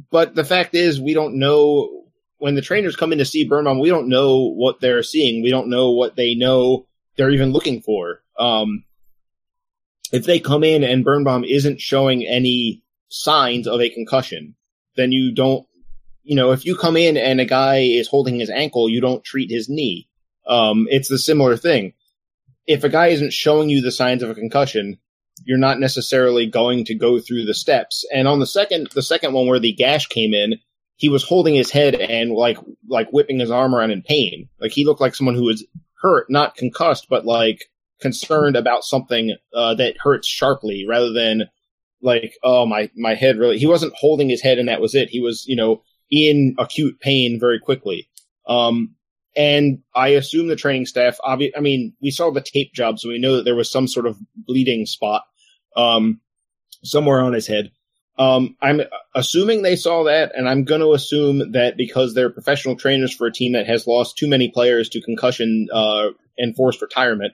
[0.10, 2.06] but the fact is, we don't know
[2.38, 3.80] when the trainers come in to see Birnbaum.
[3.80, 5.44] We don't know what they're seeing.
[5.44, 8.22] We don't know what they know they're even looking for.
[8.38, 8.84] Um,
[10.12, 14.56] if they come in and Birnbaum isn't showing any signs of a concussion,
[14.96, 15.66] then you don't.
[16.24, 19.24] You know, if you come in and a guy is holding his ankle, you don't
[19.24, 20.08] treat his knee.
[20.48, 21.94] Um, it's the similar thing.
[22.68, 25.00] If a guy isn't showing you the signs of a concussion,
[25.46, 28.06] you're not necessarily going to go through the steps.
[28.14, 30.56] And on the second, the second one where the gash came in,
[30.96, 34.50] he was holding his head and like, like whipping his arm around in pain.
[34.60, 35.66] Like he looked like someone who was
[36.02, 37.66] hurt, not concussed, but like
[38.00, 41.44] concerned about something uh, that hurts sharply rather than
[42.02, 43.58] like, oh my my head really.
[43.58, 45.10] He wasn't holding his head and that was it.
[45.10, 48.10] He was you know in acute pain very quickly.
[48.48, 48.96] Um,
[49.36, 53.08] and I assume the training staff, obvi- I mean, we saw the tape job, so
[53.08, 55.24] we know that there was some sort of bleeding spot
[55.76, 56.20] um,
[56.84, 57.72] somewhere on his head.
[58.18, 58.82] Um, I'm
[59.16, 63.26] assuming they saw that, and I'm going to assume that because they're professional trainers for
[63.26, 67.34] a team that has lost too many players to concussion uh, and forced retirement,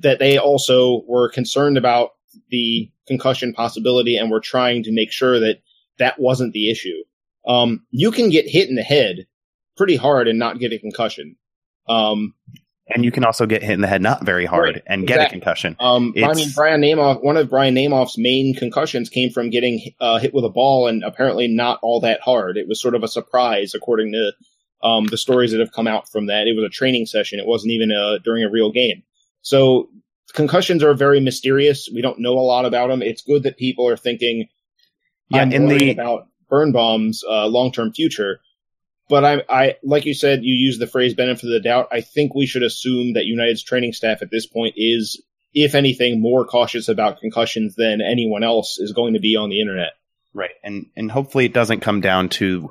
[0.00, 2.10] that they also were concerned about
[2.50, 5.58] the concussion possibility and were trying to make sure that
[5.98, 7.02] that wasn't the issue.
[7.46, 9.26] Um, you can get hit in the head
[9.76, 11.36] pretty hard and not get a concussion.
[11.88, 12.34] Um,
[12.88, 15.14] and you can also get hit in the head not very hard Right, and get
[15.16, 15.38] exactly.
[15.38, 15.76] a concussion.
[15.80, 20.18] um, I mean, Brian Namoff, one of Brian Namoff's main concussions came from getting uh,
[20.18, 22.56] hit with a ball and apparently not all that hard.
[22.56, 24.32] It was sort of a surprise, according to
[24.86, 26.46] um, the stories that have come out from that.
[26.46, 27.38] It was a training session.
[27.38, 29.02] It wasn't even uh during a real game.
[29.40, 29.88] So
[30.34, 31.88] concussions are very mysterious.
[31.92, 33.02] We don't know a lot about them.
[33.02, 34.48] It's good that people are thinking,
[35.30, 38.40] Yeah, in the about Birnbaum's uh, long-term future.
[39.08, 41.88] But I, I, like you said, you use the phrase benefit of the doubt.
[41.92, 46.20] I think we should assume that United's training staff at this point is, if anything,
[46.22, 49.92] more cautious about concussions than anyone else is going to be on the internet.
[50.32, 52.70] right, and and hopefully it doesn't come down to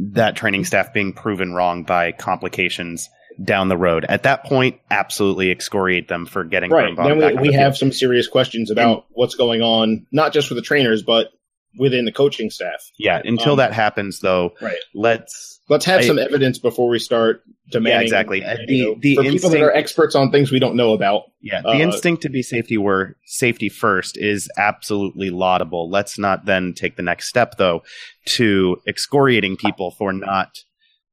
[0.00, 3.08] that training staff being proven wrong by complications
[3.42, 4.04] down the road.
[4.08, 6.94] At that point, absolutely excoriate them for getting Right.
[6.96, 7.76] Then we, we the have field.
[7.76, 11.28] some serious questions about what's going on, not just for the trainers, but
[11.78, 12.90] within the coaching staff.
[12.98, 13.20] yeah.
[13.24, 14.76] Until um, that happens, though, Right.
[14.94, 18.00] let's Let's have I- some evidence before we start demanding.
[18.00, 18.40] Yeah, exactly.
[18.40, 21.22] The- know, the for people that instinct- are experts on things we don't know about.
[21.40, 25.88] Yeah, the Uh, instinct to be safety were safety first is absolutely laudable.
[25.88, 27.82] Let's not then take the next step though
[28.26, 30.58] to excoriating people for not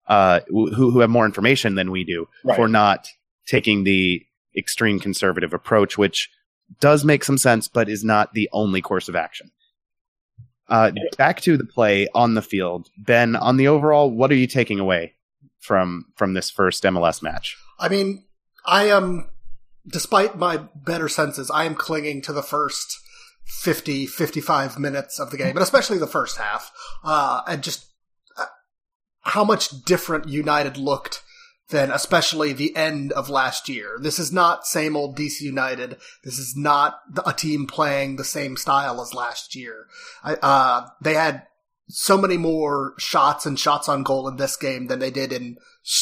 [0.07, 2.57] uh, who who have more information than we do Right.
[2.57, 3.07] for not
[3.47, 4.21] taking the
[4.57, 6.29] extreme conservative approach, which
[6.81, 9.49] does make some sense, but is not the only course of action.
[10.71, 13.35] Uh, back to the play on the field, Ben.
[13.35, 15.15] On the overall, what are you taking away
[15.59, 17.57] from from this first MLS match?
[17.77, 18.23] I mean,
[18.65, 19.29] I am,
[19.85, 22.99] despite my better senses, I am clinging to the first
[23.43, 26.71] 50, 55 minutes of the game, and especially the first half,
[27.03, 27.87] uh, and just
[28.37, 28.45] uh,
[29.21, 31.21] how much different United looked
[31.71, 33.97] than especially the end of last year.
[33.99, 35.97] This is not same old DC United.
[36.23, 39.87] This is not a team playing the same style as last year.
[40.23, 41.47] I, uh, they had
[41.87, 45.57] so many more shots and shots on goal in this game than they did in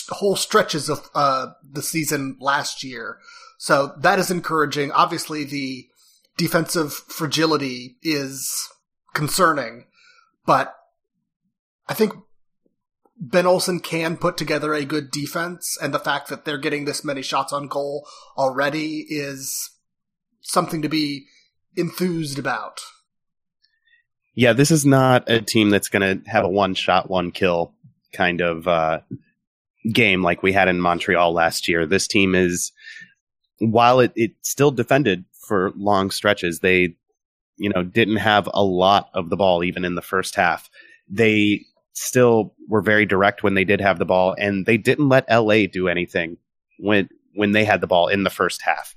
[0.10, 3.18] whole stretches of uh, the season last year.
[3.58, 4.92] So that is encouraging.
[4.92, 5.88] Obviously, the
[6.38, 8.70] defensive fragility is
[9.14, 9.86] concerning,
[10.46, 10.76] but
[11.88, 12.14] I think
[13.20, 17.04] Ben Olsen can put together a good defense, and the fact that they're getting this
[17.04, 19.72] many shots on goal already is
[20.42, 21.26] something to be
[21.76, 22.80] enthused about.
[24.36, 27.74] Yeah, this is not a team that's going to have a one shot, one kill
[28.14, 29.02] kind of uh,
[29.92, 31.86] game like we had in Montreal last year.
[31.86, 32.72] This team is,
[33.60, 36.96] while it, it still defended for long stretches, they,
[37.58, 40.70] you know, didn't have a lot of the ball even in the first half.
[41.10, 41.66] They
[42.00, 45.66] still were very direct when they did have the ball, and they didn't let LA
[45.72, 46.38] do anything
[46.80, 48.96] when when they had the ball in the first half.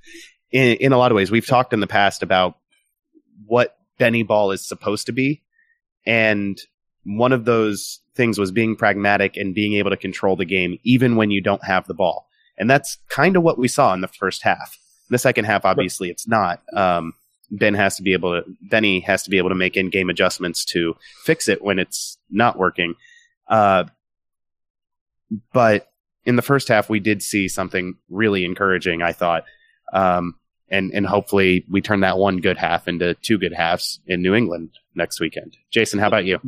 [0.50, 2.56] In, in a lot of ways, we've talked in the past about
[3.46, 5.42] what Benny Ball is supposed to be.
[6.06, 6.60] And
[7.04, 11.16] one of those things was being pragmatic and being able to control the game even
[11.16, 12.26] when you don't have the ball.
[12.58, 14.78] And that's kind of what we saw in the first half.
[15.08, 16.62] In the second half, obviously, it's not.
[16.74, 17.14] Um,
[17.52, 20.10] Ben has to be able to, Benny has to be able to make in game
[20.10, 22.94] adjustments to fix it when it's not working.
[23.46, 23.84] Uh,
[25.52, 25.92] but
[26.24, 29.44] in the first half, we did see something really encouraging, I thought.
[29.92, 30.36] Um,
[30.70, 34.34] and and hopefully we turn that one good half into two good halves in New
[34.34, 35.56] England next weekend.
[35.70, 36.40] Jason, how about you?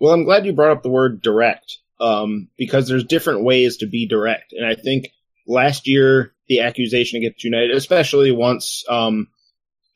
[0.00, 3.86] Well, I'm glad you brought up the word direct, um, because there's different ways to
[3.86, 4.52] be direct.
[4.52, 5.08] And I think
[5.46, 9.28] last year, the accusation against United, especially once, um,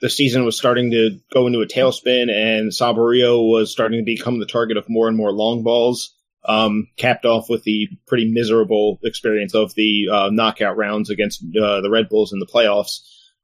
[0.05, 4.39] the season was starting to go into a tailspin and Saborio was starting to become
[4.39, 6.15] the target of more and more long balls,
[6.45, 11.81] um, capped off with the pretty miserable experience of the, uh, knockout rounds against, uh,
[11.81, 12.99] the Red Bulls in the playoffs.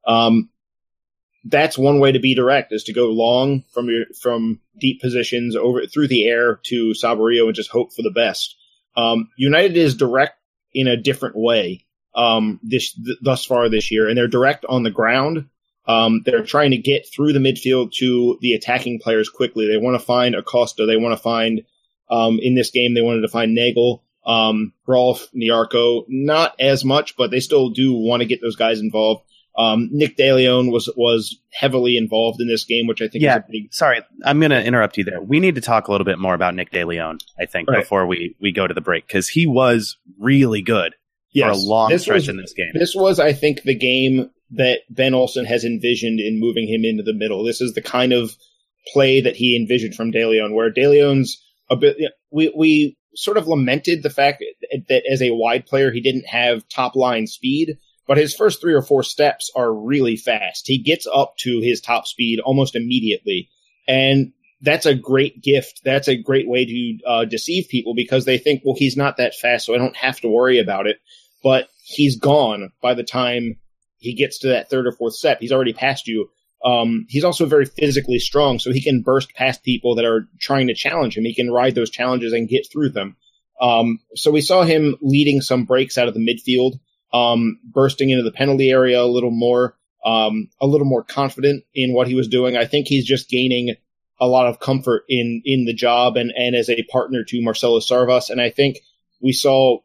[0.06, 0.50] Um,
[1.46, 5.56] that's one way to be direct is to go long from your from deep positions
[5.56, 8.54] over through the air to Saborio and just hope for the best.
[8.98, 10.36] Um, United is direct
[10.74, 14.82] in a different way um, this th- thus far this year, and they're direct on
[14.82, 15.46] the ground.
[15.90, 19.66] Um, they're trying to get through the midfield to the attacking players quickly.
[19.66, 20.86] They want to find Acosta.
[20.86, 21.62] They want to find
[22.10, 22.94] um, in this game.
[22.94, 24.02] They wanted to find Neagle.
[24.24, 28.80] Um, Rolfe, Nyarko, not as much, but they still do want to get those guys
[28.80, 29.22] involved.
[29.56, 33.38] Um, Nick DeLeon was was heavily involved in this game, which I think yeah.
[33.38, 33.74] is a big.
[33.74, 35.20] Sorry, I'm going to interrupt you there.
[35.20, 37.80] We need to talk a little bit more about Nick DeLeon, I think, Right.
[37.80, 40.94] before we, we go to the break, because he was really good
[41.32, 42.70] Yes, for a long this stretch was, in this game.
[42.74, 47.02] This was, I think, the game that Ben Olsen has envisioned in moving him into
[47.02, 47.44] the middle.
[47.44, 48.36] This is the kind of
[48.92, 51.96] play that he envisioned from DeLeon, where DeLeon's a bit.
[52.30, 56.26] We we sort of lamented the fact that, that as a wide player he didn't
[56.26, 60.66] have top line speed, but his first three or four steps are really fast.
[60.66, 63.48] He gets up to his top speed almost immediately,
[63.86, 64.32] and
[64.62, 65.80] that's a great gift.
[65.84, 69.34] That's a great way to uh, deceive people because they think, well, he's not that
[69.34, 70.98] fast, so I don't have to worry about it.
[71.42, 73.56] But he's gone by the time
[74.00, 75.38] he gets to that third or fourth step.
[75.40, 76.28] He's already past you.
[76.64, 80.66] Um, he's also very physically strong, so he can burst past people that are trying
[80.66, 81.24] to challenge him.
[81.24, 83.16] He can ride those challenges and get through them.
[83.60, 86.80] Um, so we saw him leading some breaks out of the midfield,
[87.12, 91.92] um, bursting into the penalty area a little more, um, a little more confident in
[91.94, 92.56] what he was doing.
[92.56, 93.74] I think he's just gaining
[94.20, 97.80] a lot of comfort in in the job and and as a partner to Marcelo
[97.80, 98.28] Sarvas.
[98.28, 98.78] And I think
[99.20, 99.78] we saw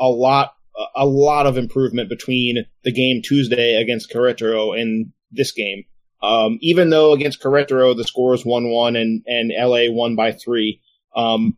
[0.00, 0.54] a lot
[0.94, 5.84] a lot of improvement between the game Tuesday against Querétaro and this game.
[6.22, 10.32] Um, even though against Querétaro the score was one one and and LA won by
[10.32, 10.80] three.
[11.14, 11.56] Um,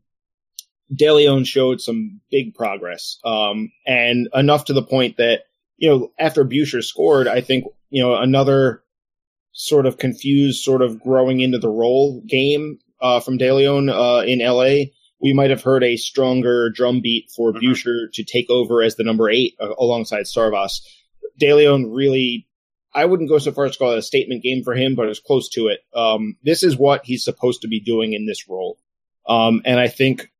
[0.92, 5.40] DeLeon showed some big progress, um, and enough to the point that
[5.76, 8.82] you know after Buescher scored, I think you know another
[9.52, 14.40] sort of confused, sort of growing into the role game uh, from DeLeon uh, in
[14.40, 14.92] LA.
[15.24, 17.62] We might have heard a stronger drum beat for Mhm.
[17.62, 20.82] Buescher to take over as the number eight uh, alongside Sarvas.
[21.40, 22.46] DeLeon really,
[22.94, 25.08] I wouldn't go so far as to call it a statement game for him, but
[25.08, 25.80] it's close to it.
[25.94, 28.76] Um, this is what he's supposed to be doing in this role.
[29.26, 30.30] Um, and I think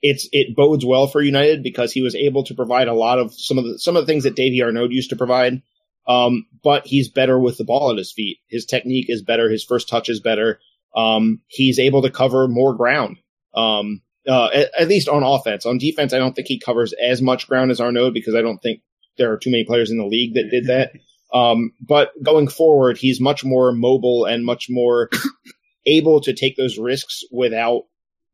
[0.00, 3.34] it's, it bodes well for United because he was able to provide a lot of
[3.34, 5.60] some of the, some of the things that Davy Arnaud used to provide.
[6.06, 8.38] Um, but he's better with the ball at his feet.
[8.48, 9.50] His technique is better.
[9.50, 10.60] His first touch is better.
[10.96, 13.18] Um, he's able to cover more ground.
[13.54, 15.66] Um, uh, at, at least on offense.
[15.66, 18.58] On defense, I don't think he covers as much ground as Arnaud because I don't
[18.58, 18.80] think
[19.18, 20.92] there are too many players in the league that did that.
[21.32, 25.10] Um, but going forward, he's much more mobile and much more
[25.86, 27.86] able to take those risks without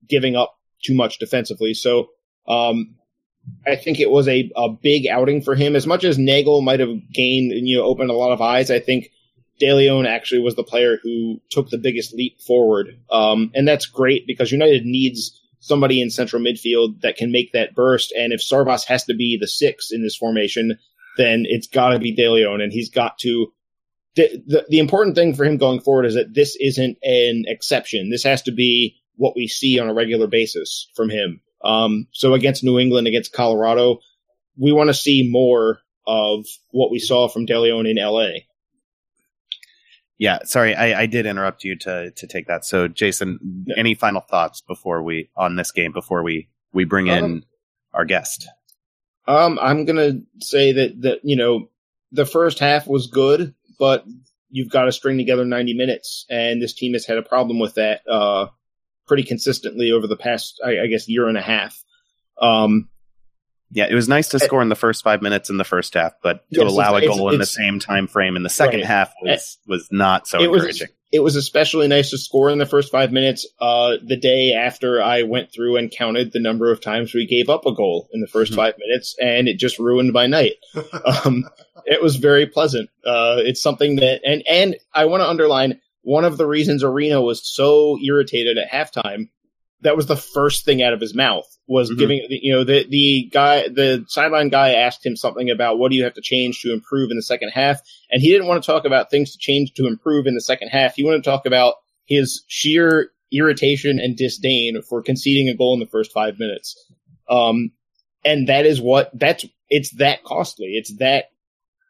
[0.07, 1.73] giving up too much defensively.
[1.73, 2.11] So,
[2.47, 2.97] um,
[3.67, 5.77] I think it was a, a big outing for him.
[5.77, 8.71] As much as Neagle might have gained and, you know, opened a lot of eyes,
[8.71, 9.11] I think
[9.61, 13.01] DeLeon actually was the player who took the biggest leap forward.
[13.11, 17.75] Um, and that's great because United needs somebody in central midfield that can make that
[17.75, 18.13] burst.
[18.13, 20.79] And if Sarvas has to be the six in this formation,
[21.17, 23.53] then it's got to be DeLeon, and he's got to.
[24.17, 28.11] The, the the important thing for him going forward is that this isn't an exception.
[28.11, 31.41] This has to be what we see on a regular basis from him.
[31.63, 34.01] Um, so against New England, against Colorado,
[34.59, 38.41] we want to see more of what we saw from DeLeon in LA.
[40.21, 42.65] Yeah, sorry, I, I did interrupt you to to take that.
[42.67, 43.75] So, Jason, Yeah.
[43.79, 47.45] any final thoughts before we on this game before we we bring in Um,
[47.95, 48.47] our guest?
[49.27, 51.71] Um, I'm gonna say that that you know
[52.13, 54.05] the first half was good, but
[54.51, 57.75] you've got to string together 90 minutes, and this team has had a problem with
[57.77, 58.49] that uh,
[59.07, 61.83] pretty consistently over the past, I, I guess, year and a half.
[62.43, 62.89] Um,
[63.73, 66.13] Yeah, it was nice to score in the first five minutes in the first half,
[66.23, 68.81] but to Yes, allow a it's- goal in the same time frame in the second
[68.81, 68.87] Right.
[68.89, 70.89] half was was not so it was encouraging.
[71.13, 73.47] it was especially nice to score in the first five minutes.
[73.61, 77.49] Uh, the day after I went through and counted the number of times we gave
[77.49, 78.57] up a goal in the 1st Mhm.
[78.57, 80.55] five minutes, and it just ruined my night.
[81.25, 81.45] um,
[81.87, 82.91] it was very pleasant.
[83.05, 87.21] Uh, it's something that, and and I want to underline one of the reasons Arena
[87.21, 89.29] was so irritated at halftime.
[89.83, 91.99] That was the first thing out of his mouth was Mhm.
[91.99, 95.97] giving, you know, the the guy, the sideline guy asked him something about what do
[95.97, 98.67] you have to change to improve in the second half, and he didn't want to
[98.67, 100.95] talk about things to change to improve in the second half.
[100.97, 105.81] He wanted to talk about his sheer irritation and disdain for conceding a goal in
[105.81, 106.77] the first five minutes.
[107.29, 107.71] Um,
[108.25, 110.73] and that is what that's it's that costly.
[110.75, 111.27] It's that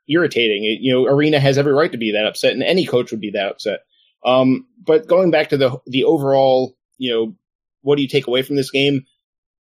[0.09, 0.65] irritating.
[0.65, 3.21] It, you know, Arena has every right to be that upset, and any coach would
[3.21, 3.81] be that upset.
[4.25, 7.35] Um, but going back to the the overall, you know,
[7.83, 9.05] what do you take away from this game?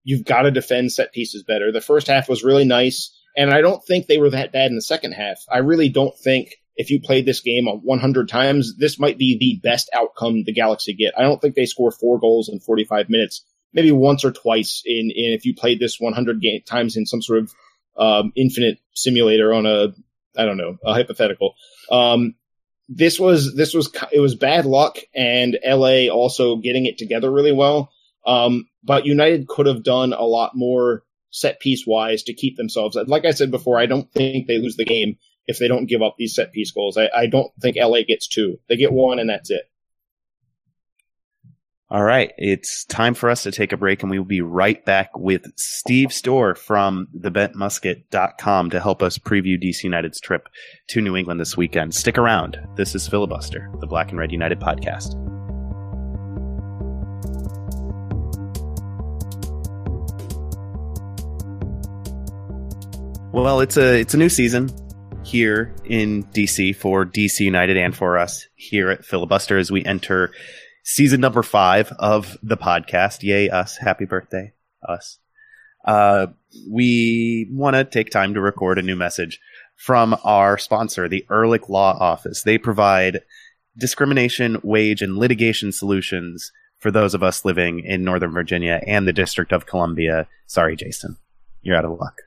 [0.03, 1.73] You've got to defend set pieces better.
[1.73, 4.77] The first half was really nice, and I don't think they were that bad in
[4.77, 5.45] the second half.
[5.51, 9.69] I really don't think if you played this game 100 times, this might be the
[9.69, 11.13] best outcome the Galaxy get.
[11.19, 13.45] I don't think they score four goals in 45 minutes.
[13.73, 17.23] Maybe once or twice in, in if you played this 100 game, times in some
[17.23, 17.53] sort of
[17.97, 19.89] um, infinite simulator on a
[20.37, 21.55] I don't know a hypothetical.
[21.91, 22.35] Um,
[22.89, 27.53] this was this was it was bad luck, and LA also getting it together really
[27.53, 27.93] well.
[28.27, 32.97] Um, but United could have done a lot more set piece wise to keep themselves.
[33.07, 35.17] Like I said before, I don't think they lose the game
[35.47, 36.97] if they don't give up these set piece goals.
[36.97, 38.59] I, I don't think LA gets two.
[38.69, 39.63] They get one and that's it.
[41.93, 44.85] All right, it's time for us to take a break, and we will be right
[44.85, 50.49] back with Steve Stoehr from thebentmusket.com to help us preview DC United's trip
[50.91, 51.93] to New England this weekend.
[51.93, 52.61] Stick around.
[52.77, 55.40] This is Filibuster, the Black and Red United podcast.
[63.33, 64.71] Well, it's a it's a new season
[65.25, 70.33] here in DC for DC United and for us here at Filibuster as we enter
[70.83, 73.23] season number five of the podcast.
[73.23, 73.77] Yay, us.
[73.77, 74.53] Happy birthday,
[74.87, 75.21] us.
[75.85, 76.27] Uh,
[76.69, 79.39] we want to take time to record a new message
[79.77, 82.43] from our sponsor, the Ehrlich Law Office.
[82.43, 83.21] They provide
[83.79, 89.13] discrimination, wage, and litigation solutions for those of us living in Northern Virginia and the
[89.13, 90.27] District of Columbia.
[90.49, 91.17] Sorry, Jason.
[91.63, 92.23] You're out of luck.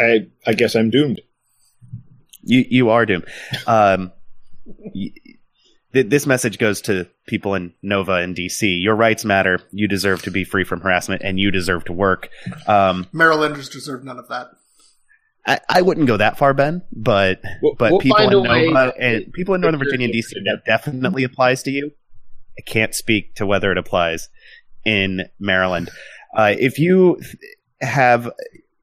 [0.00, 1.20] I I guess I'm doomed.
[2.42, 3.26] You you are doomed.
[3.66, 4.12] Um,
[5.92, 8.80] this message goes to people in Nova and DC.
[8.82, 9.60] Your rights matter.
[9.72, 12.28] You deserve to be free from harassment, and you deserve to work.
[12.66, 14.48] Um, Marylanders deserve none of that.
[15.46, 18.66] I, I wouldn't go that far, Ben, but We'll- but we'll people in a way
[18.70, 21.92] Nova to- and people in Northern Virginia and DC that definitely applies to you.
[22.58, 24.28] I can't speak to whether it applies
[24.84, 25.90] in Maryland.
[26.36, 27.20] Uh, if you
[27.80, 28.30] have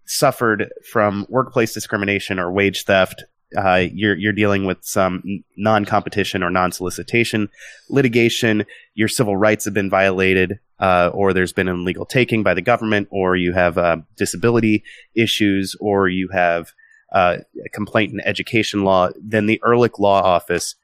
[0.07, 3.23] suffered from workplace discrimination or wage theft,
[3.55, 7.49] uh, you're you're dealing with some non-competition or non-solicitation
[7.89, 8.65] litigation.
[8.95, 12.61] Your civil rights have been violated, uh, or there's been an illegal taking by the
[12.61, 14.83] government, or you have uh, disability
[15.15, 16.73] issues, or you have
[17.13, 19.09] uh, a complaint in education law.
[19.21, 20.75] Then the Ehrlich Law Office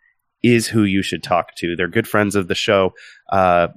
[0.42, 1.76] is who you should talk to.
[1.76, 2.94] They're good friends of the show.
[3.30, 3.70] Uh,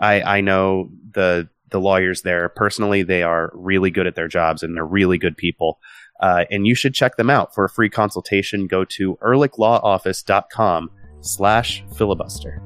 [0.00, 3.02] I I know the the lawyers there personally.
[3.02, 5.78] They are really good at their jobs and they're really good people.
[6.20, 8.66] Uh, and you should check them out for a free consultation.
[8.66, 10.90] Go to ehrlichlawoffice.com
[11.22, 12.62] slash filibuster.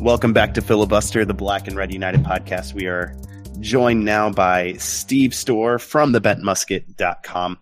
[0.00, 2.72] Welcome back to Filibuster, the Black and Red United podcast.
[2.72, 3.16] We are
[3.58, 7.58] joined now by Steve Stoehr from thebentmusket.com,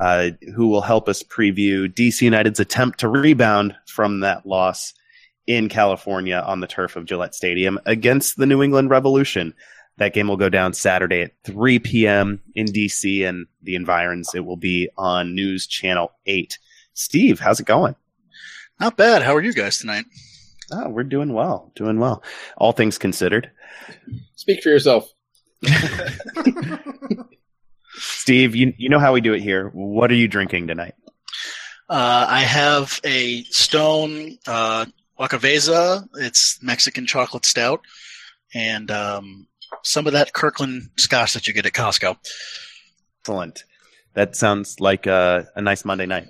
[0.00, 4.94] uh, who will help us preview DC United's attempt to rebound from that loss
[5.46, 9.54] in California on the turf of Gillette Stadium against the New England Revolution.
[9.98, 12.40] That game will go down Saturday at 3 p.m.
[12.54, 14.34] in DC and the environs.
[14.34, 16.58] It will be on News Channel 8.
[16.94, 17.94] Steve, how's it going?
[18.78, 19.22] Not bad.
[19.22, 20.06] How are you guys tonight?
[20.72, 22.22] Oh, we're doing well, doing well.
[22.56, 23.50] All things considered.
[24.36, 25.12] Speak for yourself.
[28.00, 29.68] Steve, you, you know how we do it here.
[29.68, 30.94] What are you drinking tonight?
[31.88, 34.86] Uh, I have a Stone uh,
[35.18, 36.08] Xocoveza.
[36.14, 37.80] It's Mexican chocolate stout,
[38.54, 39.48] and um,
[39.82, 42.16] some of that Kirkland Scotch that you get at Costco.
[43.20, 43.64] Excellent.
[44.14, 46.28] That sounds like a, a nice Monday night.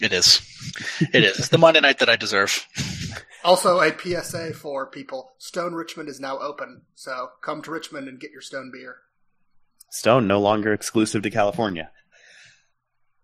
[0.00, 0.40] It is.
[1.12, 1.38] It is.
[1.38, 2.66] It's the Monday night that I deserve.
[3.44, 8.18] Also, a PSA for people: Stone Richmond is now open, so come to Richmond and
[8.18, 8.96] get your Stone beer.
[9.90, 11.90] Stone no longer exclusive to California.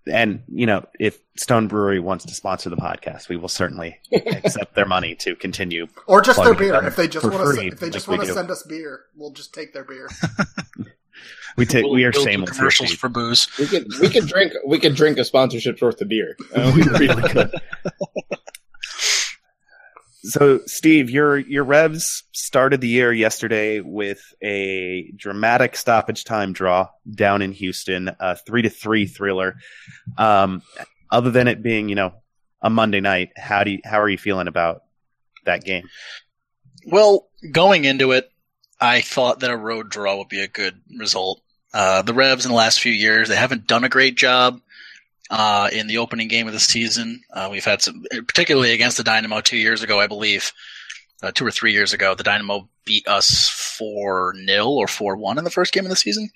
[0.09, 4.75] And, you know, if Stone Brewery wants to sponsor the podcast, we will certainly accept
[4.77, 5.89] their money to continue.
[6.07, 6.75] Or just their beer.
[6.85, 9.07] If they just want to, free, if they just like want to send us beer,
[9.17, 10.09] we'll just take their beer.
[11.57, 12.59] We take We'll- we are we'll shameless.
[12.59, 13.49] commercials for booze.
[13.59, 16.37] We could we could drink we could drink a sponsorship worth of beer.
[16.55, 17.51] Uh, we really could.
[20.23, 26.89] So, Steve, your your Revs started the year yesterday with a dramatic stoppage time draw
[27.09, 29.57] down in Houston, a three to three thriller.
[30.19, 30.63] Um,
[31.11, 32.15] other than it being, you know,
[32.61, 34.83] a Monday night, how do you, how are you feeling about
[35.45, 35.89] that game?
[36.87, 38.31] Well, going into it,
[38.81, 41.41] I thought that a road draw would be a good result.
[41.73, 44.61] Uh, the Revs in the last few years, they haven't done a great job
[45.31, 47.23] uh, in the opening game of the season.
[47.33, 50.53] Uh, we've had some, particularly against the Dynamo two years ago, I believe,
[51.23, 52.15] uh, two or three years ago.
[52.15, 55.97] The Dynamo beat us four 0 or four one in the first game of the
[55.97, 56.31] season.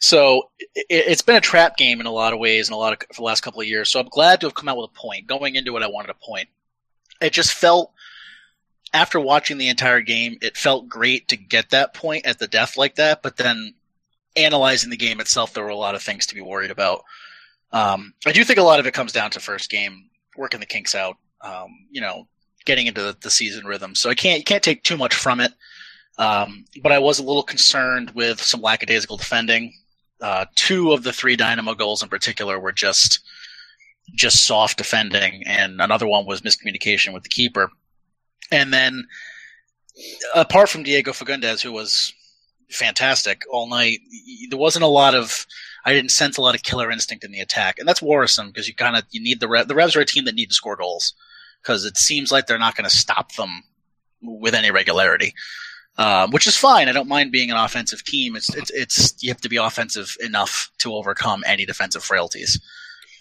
[0.00, 2.92] So it, it's been a trap game in a lot of ways, in a lot
[2.92, 3.90] of for the last couple of years.
[3.90, 5.26] So I'm glad to have come out with a point.
[5.26, 6.48] Going into it, I wanted a point.
[7.20, 7.92] It just felt
[8.92, 12.76] after watching the entire game, it felt great to get that point at the death
[12.76, 13.22] like that.
[13.22, 13.74] But then
[14.36, 17.04] analyzing the game itself, there were a lot of things to be worried about.
[17.72, 20.66] Um, I do think a lot of it comes down to first game, working the
[20.66, 22.26] kinks out, um, you know,
[22.64, 23.94] getting into the, the season rhythm.
[23.94, 25.52] So I can't, you can't take too much from it.
[26.18, 29.72] Um, but I was a little concerned with some lackadaisical defending.
[30.20, 33.20] Uh, two of the three Dynamo goals in particular were just
[34.14, 37.70] just soft defending, and another one was miscommunication with the keeper.
[38.50, 39.06] And then,
[40.34, 42.12] apart from Diego Fagundez, who was
[42.70, 44.00] fantastic all night,
[44.48, 45.46] there wasn't a lot of.
[45.84, 48.68] I didn't sense a lot of killer instinct in the attack, and that's worrisome because
[48.68, 50.76] you kind of you need the the Revs are a team that need to score
[50.76, 51.14] goals
[51.62, 53.62] because it seems like they're not going to stop them
[54.22, 55.34] with any regularity.
[55.96, 56.88] Um, which is fine.
[56.88, 58.36] I don't mind being an offensive team.
[58.36, 62.60] It's, it's, it's, you have to be offensive enough to overcome any defensive frailties.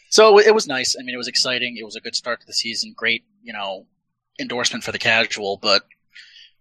[0.09, 0.95] So it was nice.
[0.95, 1.77] I mean, it was exciting.
[1.77, 2.93] It was a good start to the season.
[2.95, 3.87] Great, you know,
[4.39, 5.87] endorsement for the casual, but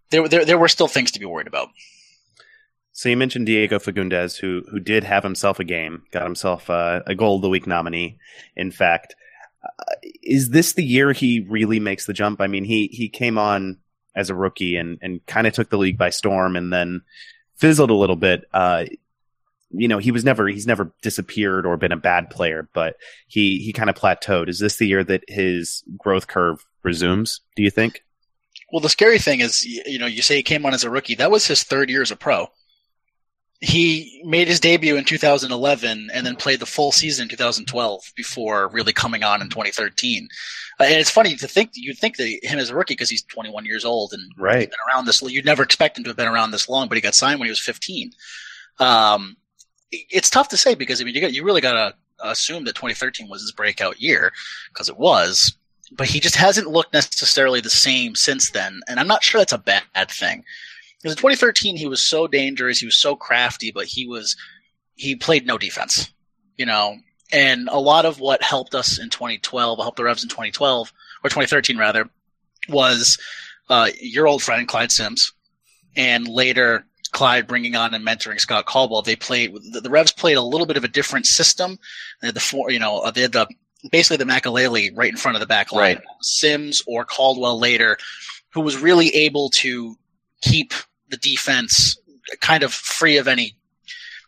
[0.08, 1.68] there, there, there were still things to be worried about.
[2.96, 7.02] So you mentioned Diego Fagundez, who who did have himself a game, got himself uh,
[7.06, 8.16] a goal of the week nominee.
[8.56, 9.14] In fact,
[9.62, 12.40] uh, is this the year he really makes the jump?
[12.40, 13.80] I mean, he he came on
[14.14, 17.02] as a rookie and and kind of took the league by storm, and then
[17.56, 18.46] fizzled a little bit.
[18.54, 18.86] Uh,
[19.70, 23.58] you know, he was never he's never disappeared or been a bad player, but he
[23.58, 24.48] he kind of plateaued.
[24.48, 27.42] Is this the year that his growth curve resumes?
[27.56, 28.04] Do you think?
[28.72, 31.14] Well, the scary thing is, you know, you say he came on as a rookie.
[31.16, 32.48] That was his third year as a pro.
[33.60, 38.68] He made his debut in 2011 and then played the full season in 2012 before
[38.68, 40.28] really coming on in 2013.
[40.78, 43.22] Uh, and it's funny to think you'd think that him as a rookie because he's
[43.24, 44.68] 21 years old and right.
[44.70, 45.22] been around this.
[45.22, 47.46] You'd never expect him to have been around this long, but he got signed when
[47.46, 48.12] he was 15.
[48.78, 49.36] Um,
[49.90, 51.94] it's tough to say because I mean you got, you really got to
[52.28, 54.32] assume that 2013 was his breakout year
[54.72, 55.56] because it was,
[55.92, 59.52] but he just hasn't looked necessarily the same since then, and I'm not sure that's
[59.52, 60.44] a bad thing.
[61.06, 64.34] Because in 2013 he was so dangerous, he was so crafty, but he was
[64.96, 66.12] he played no defense,
[66.56, 66.96] you know.
[67.30, 70.92] And a lot of what helped us in 2012, helped the Revs in 2012
[71.22, 72.10] or 2013 rather,
[72.68, 73.18] was
[73.68, 75.32] uh, your old friend Clyde Simms,
[75.94, 80.36] and later Clyde bringing on and mentoring Scott Caldwell, they played the, the Revs played
[80.36, 81.78] a little bit of a different system.
[82.20, 83.46] They had the four, you know, they had the
[83.92, 85.98] basically the Makelele right in front of the back line.
[85.98, 86.04] Right.
[86.20, 87.96] Simms or Caldwell later,
[88.50, 89.94] who was really able to
[90.42, 90.74] keep
[91.08, 91.98] the defense
[92.40, 93.56] kind of free of any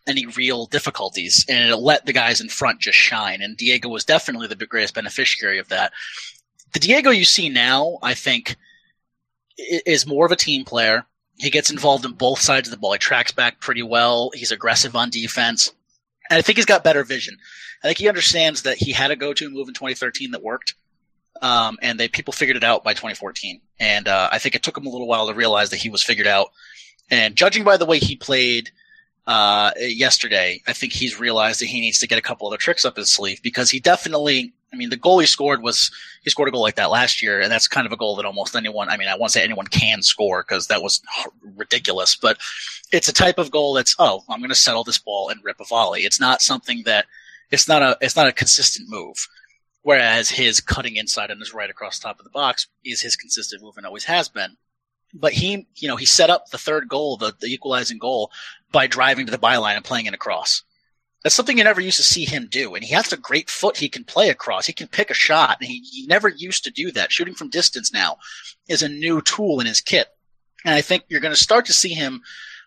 [0.07, 3.41] any real difficulties, and it let the guys in front just shine.
[3.41, 5.93] And Diego was definitely the greatest beneficiary of that.
[6.73, 8.55] The Diego you see now, I think,
[9.57, 11.05] is more of a team player.
[11.37, 12.93] He gets involved in both sides of the ball.
[12.93, 14.31] He tracks back pretty well.
[14.33, 15.71] He's aggressive on defense.
[16.29, 17.37] And I think he's got better vision.
[17.83, 20.75] I think he understands that he had a go-to move in 2013 that worked.
[21.41, 23.61] Um, and they people figured it out by 2014.
[23.79, 26.03] And uh, I think it took him a little while to realize that he was
[26.03, 26.51] figured out.
[27.11, 28.71] And judging by the way he played
[29.27, 32.85] uh, yesterday, I think he's realized that he needs to get a couple other tricks
[32.85, 35.91] up his sleeve because he definitely I mean, the goal he scored was
[36.23, 38.25] he scored a goal like that last year, and that's kind of a goal that
[38.25, 38.89] almost anyone.
[38.89, 41.01] I mean, I won't say anyone can score because that was
[41.55, 42.37] ridiculous, but
[42.91, 45.59] it's a type of goal that's oh, I'm going to settle this ball and rip
[45.59, 46.01] a volley.
[46.01, 47.05] It's not something that
[47.51, 49.27] it's not a it's not a consistent move.
[49.81, 53.15] Whereas his cutting inside and his right across the top of the box is his
[53.15, 54.57] consistent move and always has been.
[55.13, 58.31] But he, you know, he set up the third goal, the, the equalizing goal,
[58.71, 60.63] by driving to the byline and playing it across.
[61.23, 62.75] That's something you never used to see him do.
[62.75, 64.65] And he has a great foot he can play across.
[64.65, 65.57] He can pick a shot.
[65.59, 67.11] And he, he never used to do that.
[67.11, 68.17] Shooting from distance now
[68.67, 70.07] is a new tool in his kit.
[70.63, 72.21] And I think you're going to start to see him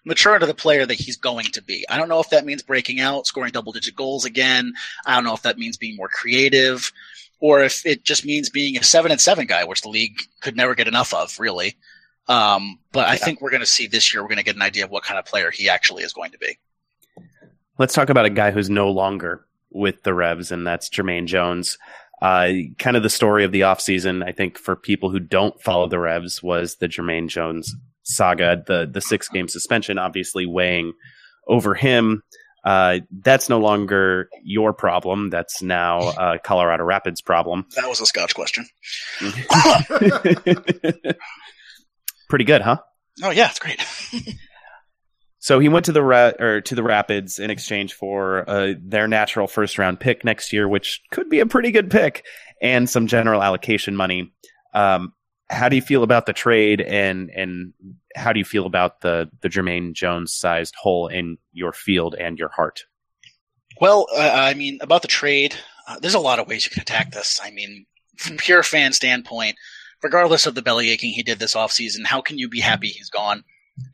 [0.05, 1.87] mature into the player that he's going to be.
[1.89, 4.73] I don't know if that means breaking out, scoring double digit goals again.
[5.07, 6.93] I don't know if that means being more creative
[7.41, 10.57] or if it just means being a seven and seven guy, which the league could
[10.57, 11.77] never get enough of, really.
[12.29, 14.63] Um, but I think we're going to see this year, we're going to get an
[14.63, 16.59] idea of what kind of player he actually is going to be.
[17.79, 21.79] Let's talk about a guy who's no longer with the Revs, and that's Jermaine Jones.
[22.21, 25.89] Uh, kind of the story of the offseason, I think, for people who don't follow
[25.89, 30.93] the Revs, was the Jermaine Jones saga, the the six game suspension, obviously weighing
[31.49, 32.23] over him.
[32.65, 35.31] Uh, that's no longer your problem.
[35.31, 37.67] That's now uh, Colorado Rapids' problem.
[37.75, 38.67] That was a Scotch question.
[42.33, 42.79] Pretty good, huh?
[43.23, 43.85] Oh yeah, it's great.
[45.39, 49.07] So he went to the Ra- or to the Rapids in exchange for uh, their
[49.09, 52.25] natural first round pick next year, which could be a pretty good pick,
[52.63, 54.33] and some general allocation money.
[54.73, 55.13] Um,
[55.51, 57.75] how do you feel about the trade, and and
[58.15, 62.39] how do you feel about the the Jermaine Jones sized hole in your field and
[62.39, 62.85] your heart?
[63.81, 65.57] Well, uh, I mean, about the trade,
[65.89, 67.41] uh, there's a lot of ways you can attack this.
[67.43, 67.85] I mean,
[68.17, 69.57] from pure fan standpoint,
[70.03, 73.11] regardless of the belly aching he did this offseason, how can you be happy he's
[73.11, 73.45] gone?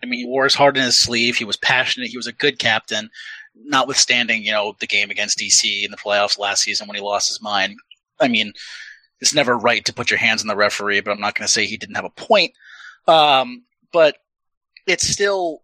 [0.03, 1.37] I mean, he wore his heart in his sleeve.
[1.37, 2.09] He was passionate.
[2.09, 3.11] He was a good captain,
[3.55, 7.29] notwithstanding, you know, the game against DC in the playoffs last season when he lost
[7.29, 7.77] his mind.
[8.21, 8.53] I mean,
[9.21, 11.53] it's never right to put your hands on the referee, but I'm not going to
[11.53, 12.53] say he didn't have a point.
[13.07, 14.17] Um, but
[14.87, 15.63] it's still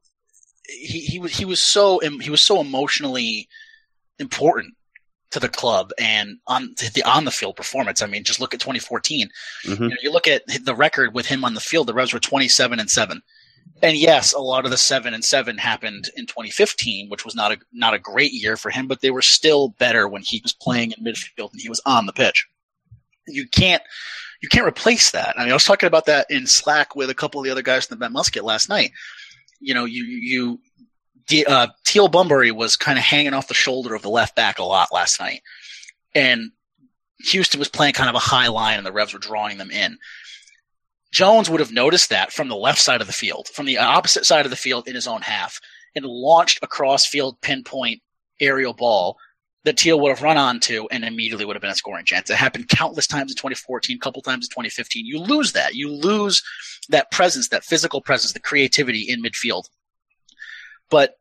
[0.67, 3.49] he he was he was so he was so emotionally
[4.19, 4.75] important
[5.35, 8.01] to the club and on the on the field performance.
[8.01, 9.29] I mean, just look at 2014.
[9.65, 9.81] Mhm.
[9.81, 11.89] You, know, you look at the record with him on the field.
[11.89, 13.21] The Revs were 27 and seven.
[13.83, 17.51] And yes, a lot of the seven and seven happened in 2015, which was not
[17.51, 20.53] a not a great year for him, but they were still better when he was
[20.53, 22.47] playing in midfield and he was on the pitch.
[23.27, 23.83] You can't
[24.41, 25.35] you can't replace that.
[25.37, 27.63] I mean, I was talking about that in Slack with a couple of the other
[27.63, 28.93] guys in the Bent Musket last night.
[29.59, 30.61] You know, you you
[31.47, 34.65] uh, Teal Bunbury was kind of hanging off the shoulder of the left back a
[34.65, 35.43] lot last night,
[36.15, 36.51] and
[37.27, 39.99] Houston was playing kind of a high line, and the Revs were drawing them in.
[41.13, 44.27] Jones would have noticed that from the left side of the field, from the opposite
[44.27, 45.61] side of the field in his own half,
[45.95, 48.03] and launched a cross field pinpoint
[48.41, 49.17] aerial ball
[49.65, 52.29] that Teal would have run onto and immediately would have been a scoring chance.
[52.29, 55.07] It happened countless times in 2014, a couple times in 2015.
[55.07, 55.75] You lose that.
[55.75, 56.43] You lose
[56.91, 59.65] that presence, that physical presence, the creativity in midfield.
[60.91, 61.17] But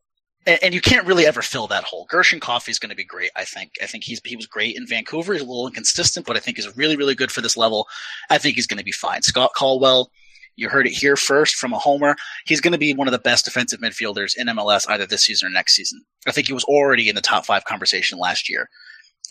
[0.46, 2.06] and, you can't really ever fill that hole.
[2.10, 3.32] Gershon Koffie is going to be great.
[3.36, 3.74] I think.
[3.82, 5.34] I think he's he was great in Vancouver.
[5.34, 7.88] He's a little inconsistent, but I think he's really really good for this level.
[8.30, 9.22] I think he's going to be fine.
[9.22, 10.12] Scott Caldwell.
[10.56, 12.16] You heard it here first from a homer.
[12.46, 15.48] He's going to be one of the best defensive midfielders in MLS either this season
[15.48, 16.04] or next season.
[16.28, 18.70] I think he was already in the top five conversation last year.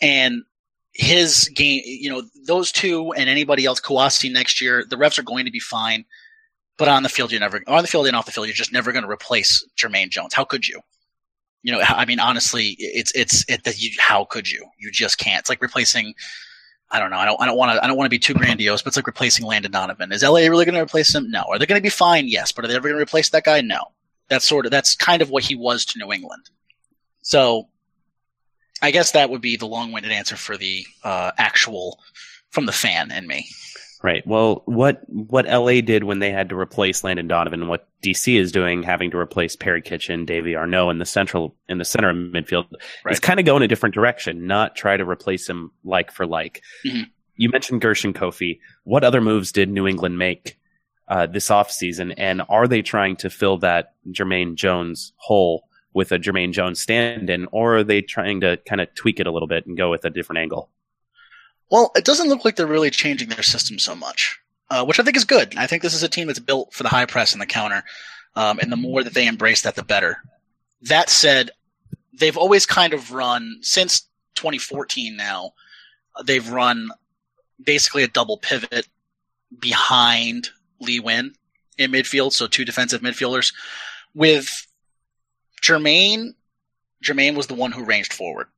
[0.00, 0.42] And
[0.94, 5.22] his game, you know, those two and anybody else, Kouassi next year, the refs are
[5.22, 6.04] going to be fine.
[6.78, 8.72] But on the field, you're never on the field and off the field, you're just
[8.72, 10.34] never going to replace Jermaine Jones.
[10.34, 10.80] How could you?
[11.62, 13.90] You know, I mean, honestly, it's it's it that you.
[14.00, 14.66] How could you?
[14.78, 15.40] You just can't.
[15.40, 16.14] It's like replacing.
[16.90, 17.18] I don't know.
[17.18, 17.40] I don't.
[17.40, 17.84] I don't want to.
[17.84, 20.12] I don't want to be too grandiose, but it's like replacing Landon Donovan.
[20.12, 21.30] Is LA really going to replace him?
[21.30, 21.44] No.
[21.48, 22.26] Are they going to be fine?
[22.26, 22.52] Yes.
[22.52, 23.60] But are they ever going to replace that guy?
[23.60, 23.80] No.
[24.28, 24.72] That's sort of.
[24.72, 26.50] That's kind of what he was to New England.
[27.20, 27.68] So,
[28.80, 32.00] I guess that would be the long-winded answer for the uh, actual
[32.50, 33.48] from the fan and me.
[34.02, 34.26] Right.
[34.26, 38.34] Well, what what LA did when they had to replace Landon Donovan, and what DC
[38.36, 42.10] is doing, having to replace Perry Kitchen, Davy Arnaud in the central in the center
[42.10, 42.66] of midfield,
[43.04, 43.12] Right.
[43.12, 44.46] is kind of going in a different direction.
[44.48, 46.62] Not try to replace him like for like.
[46.84, 47.10] Mhm.
[47.36, 48.58] You mentioned Gershon Koffie.
[48.84, 50.58] What other moves did New England make
[51.08, 56.18] uh, this offseason, and are they trying to fill that Jermaine Jones hole with a
[56.18, 59.66] Jermaine Jones stand-in, or are they trying to kind of tweak it a little bit
[59.66, 60.70] and go with a different angle?
[61.72, 65.02] Well, it doesn't look like they're really changing their system so much, uh, which I
[65.04, 65.56] think is good.
[65.56, 67.82] I think this is a team that's built for the high press and the counter,
[68.36, 70.18] um, and the more that they embrace that, the better.
[70.82, 71.50] That said,
[72.12, 74.02] they've always kind of run since
[74.34, 75.16] 2014.
[75.16, 75.52] Now
[76.22, 76.90] they've run
[77.64, 78.86] basically a double pivot
[79.58, 81.34] behind Lee Nguyen
[81.78, 83.54] in midfield, so two defensive midfielders.
[84.12, 84.66] With
[85.62, 86.34] Jermaine,
[87.02, 88.48] Jermaine was the one who ranged forward.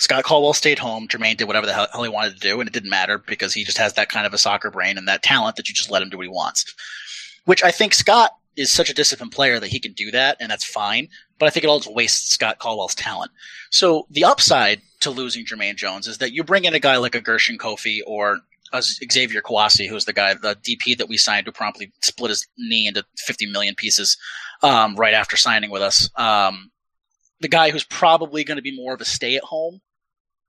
[0.00, 1.06] Scott Caldwell stayed home.
[1.06, 3.64] Jermaine did whatever the hell, he wanted to do, and it didn't matter because he
[3.64, 6.00] just has that kind of a soccer brain and that talent that you just let
[6.00, 6.74] him do what he wants.
[7.44, 10.50] Which I think Scott is such a disciplined player that he can do that, and
[10.50, 11.08] that's fine.
[11.38, 13.30] But I think it also wastes Scott Caldwell's talent.
[13.68, 17.14] So the upside to losing Jermaine Jones is that you bring in a guy like
[17.14, 18.38] a Gershon Koffie or
[18.74, 22.86] Xavier Kouassi, who's the guy, the DP that we signed, who promptly split his knee
[22.86, 24.16] into 50 million pieces
[24.62, 26.08] um, right after signing with us.
[26.16, 26.70] Um,
[27.40, 29.82] the guy who's probably going to be more of a stay at home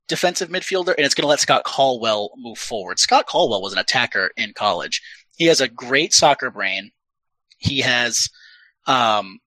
[0.08, 3.00] defensive midfielder, and it's going to let Scott Caldwell move forward.
[3.00, 5.02] Scott Caldwell was an attacker in college.
[5.38, 6.92] He has a great soccer brain.
[7.58, 8.30] He has,
[8.88, 9.40] um,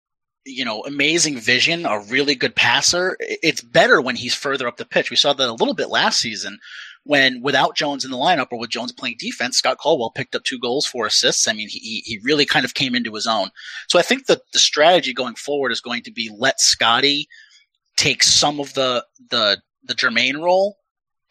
[0.46, 3.16] you know, amazing vision, a really good passer.
[3.20, 5.10] It's better when he's further up the pitch.
[5.10, 6.58] We saw that a little bit last season
[7.04, 10.42] when without Jones in the lineup or with Jones playing defense, Scott Caldwell picked up
[10.42, 11.46] two goals, four assists.
[11.46, 13.50] I mean, he, he really kind of came into his own.
[13.88, 17.28] So I think that the strategy going forward is going to be let Scotty
[17.96, 20.78] take some of the, the, the Jermaine role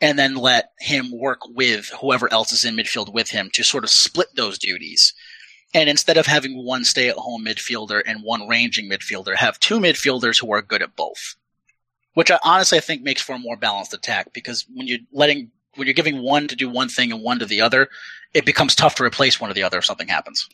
[0.01, 3.84] and then let him work with whoever else is in midfield with him to sort
[3.84, 5.14] of split those duties.
[5.74, 9.80] And instead of having one stay at home midfielder and one ranging midfielder, have two
[9.80, 11.36] midfielders who are good at both.
[12.14, 15.51] Which I honestly I think makes for a more balanced attack because when you're letting
[15.76, 17.89] when you're giving one to do one thing and one to the other,
[18.34, 20.47] it becomes tough to replace one or the other if something happens.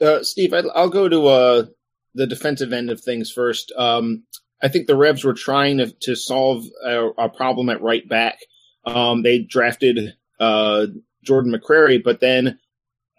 [0.00, 1.66] Uh, Steve, I'd, I'll go to uh,
[2.14, 3.72] the defensive end of things first.
[3.76, 4.22] Um,
[4.62, 8.38] I think the Revs were trying to, to solve a, a problem at right back.
[8.84, 10.86] Um, they drafted uh,
[11.22, 12.58] Jordan McCrary, but then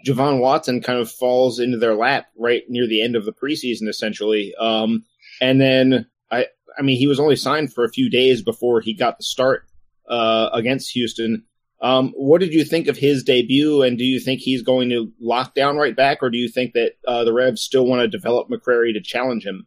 [0.04, 3.88] Je-Vaughn Watson kind of falls into their lap right near the end of the preseason,
[3.88, 4.54] essentially.
[4.60, 5.06] Um,
[5.42, 8.94] and then I, I mean, he was only signed for a few days before he
[8.94, 9.64] got the start
[10.10, 11.44] uh, against Houston.
[11.82, 15.12] Um, what did you think of his debut, and do you think he's going to
[15.22, 18.08] lock down right back, or do you think that uh, the Revs still want to
[18.08, 19.66] develop McCrary to challenge him?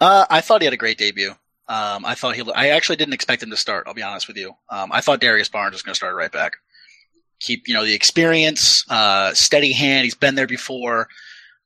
[0.00, 1.30] Uh, I thought he had a great debut.
[1.68, 2.42] Um, I thought he.
[2.54, 3.86] I actually didn't expect him to start.
[3.86, 4.54] I'll be honest with you.
[4.70, 6.54] Um, I thought Darius Barnes was going to start right back.
[7.40, 10.04] Keep you know the experience, uh, steady hand.
[10.04, 11.08] He's been there before.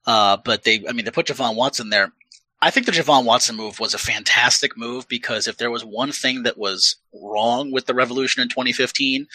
[0.06, 2.12] Uh, but they, I mean, they put Je-Vaughn Watson there.
[2.60, 6.12] I think the Je-Vaughn Watson move was a fantastic move because if there was one
[6.12, 9.26] thing that was wrong with the Revolution in 2015,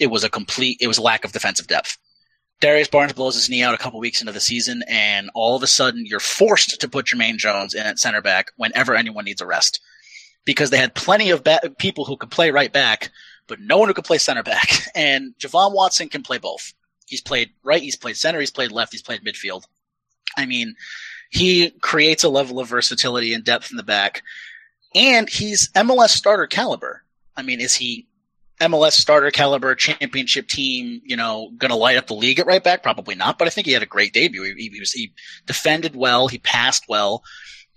[0.00, 1.98] it was a complete, it was lack of defensive depth.
[2.62, 5.64] Darius Barnes blows his knee out a couple weeks into the season, and all of
[5.64, 9.40] a sudden you're forced to put Jermaine Jones in at center back whenever anyone needs
[9.40, 9.80] a rest.
[10.44, 13.10] Because they had plenty of ba- people who could play right back,
[13.48, 14.68] but no one who could play center back.
[14.94, 16.72] And Je-Vaughn Watson can play both.
[17.06, 19.64] He's played right, he's played center, he's played left, he's played midfield.
[20.36, 20.76] I mean,
[21.30, 24.22] he creates a level of versatility and depth in the back,
[24.94, 27.02] and he's MLS starter caliber.
[27.36, 28.06] I mean, is he
[28.60, 32.62] MLS starter caliber championship team, you know, going to light up the league at right
[32.62, 32.82] back?
[32.82, 34.54] Probably not, but I think he had a great debut.
[34.56, 35.12] He, he, was, he
[35.46, 36.28] defended well.
[36.28, 37.22] He passed well.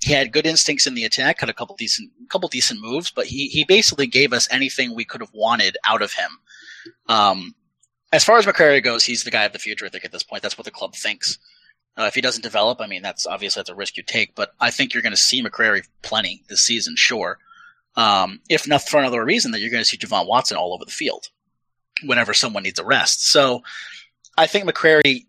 [0.01, 3.25] He had good instincts in the attack, had a couple decent, couple decent moves, but
[3.25, 6.29] he, he basically gave us anything we could have wanted out of him.
[7.07, 7.55] Um,
[8.11, 9.85] as far as McCrary goes, he's the guy of the future.
[9.85, 11.39] I think at this point, that's what the club thinks.
[11.97, 14.51] Uh, if he doesn't develop, I mean, that's obviously that's a risk you take, but
[14.59, 17.39] I think you're going to see McCrary plenty this season, sure.
[17.97, 20.85] Um, if not for another reason, that you're going to see Je-Vaughn Watson all over
[20.85, 21.29] the field
[22.03, 23.31] whenever someone needs a rest.
[23.31, 23.63] So
[24.37, 25.25] I think McCrary,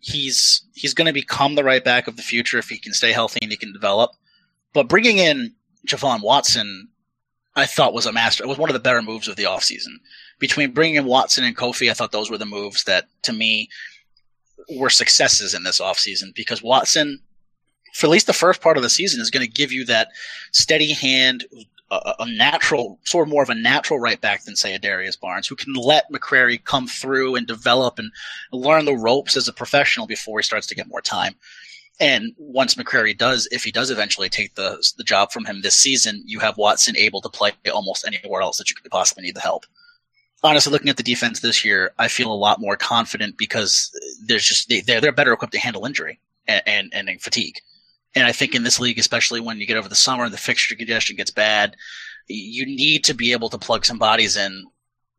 [0.00, 3.12] he's he's going to become the right back of the future if he can stay
[3.12, 4.12] healthy and he can develop.
[4.72, 5.54] But bringing in
[5.84, 6.88] Je-Vaughn Watson,
[7.54, 8.44] I thought was a master.
[8.44, 9.96] It was one of the better moves of the offseason.
[10.38, 13.70] Between bringing in Watson and Koffie, I thought those were the moves that, to me,
[14.76, 17.20] were successes in this offseason because Watson,
[17.94, 20.08] for at least the first part of the season, is going to give you that
[20.52, 21.44] steady hand,
[21.90, 25.16] a, a, natural, sort of more of a natural right back than say a Darius
[25.16, 28.10] Barnes, who can let McCrary come through and develop and
[28.52, 31.34] learn the ropes as a professional before he starts to get more time.
[31.98, 35.76] And once McCrary does, if he does eventually take the the job from him this
[35.76, 39.36] season, you have Watson able to play almost anywhere else that you could possibly need
[39.36, 39.64] the help
[40.42, 43.90] honestly, looking at the defense this year, I feel a lot more confident because
[44.24, 47.56] there's just they, they're they're better equipped to handle injury and, and, and fatigue.
[48.14, 50.38] And I think in this league, especially when you get over the summer and the
[50.38, 51.76] fixture congestion gets bad,
[52.28, 54.66] you need to be able to plug some bodies in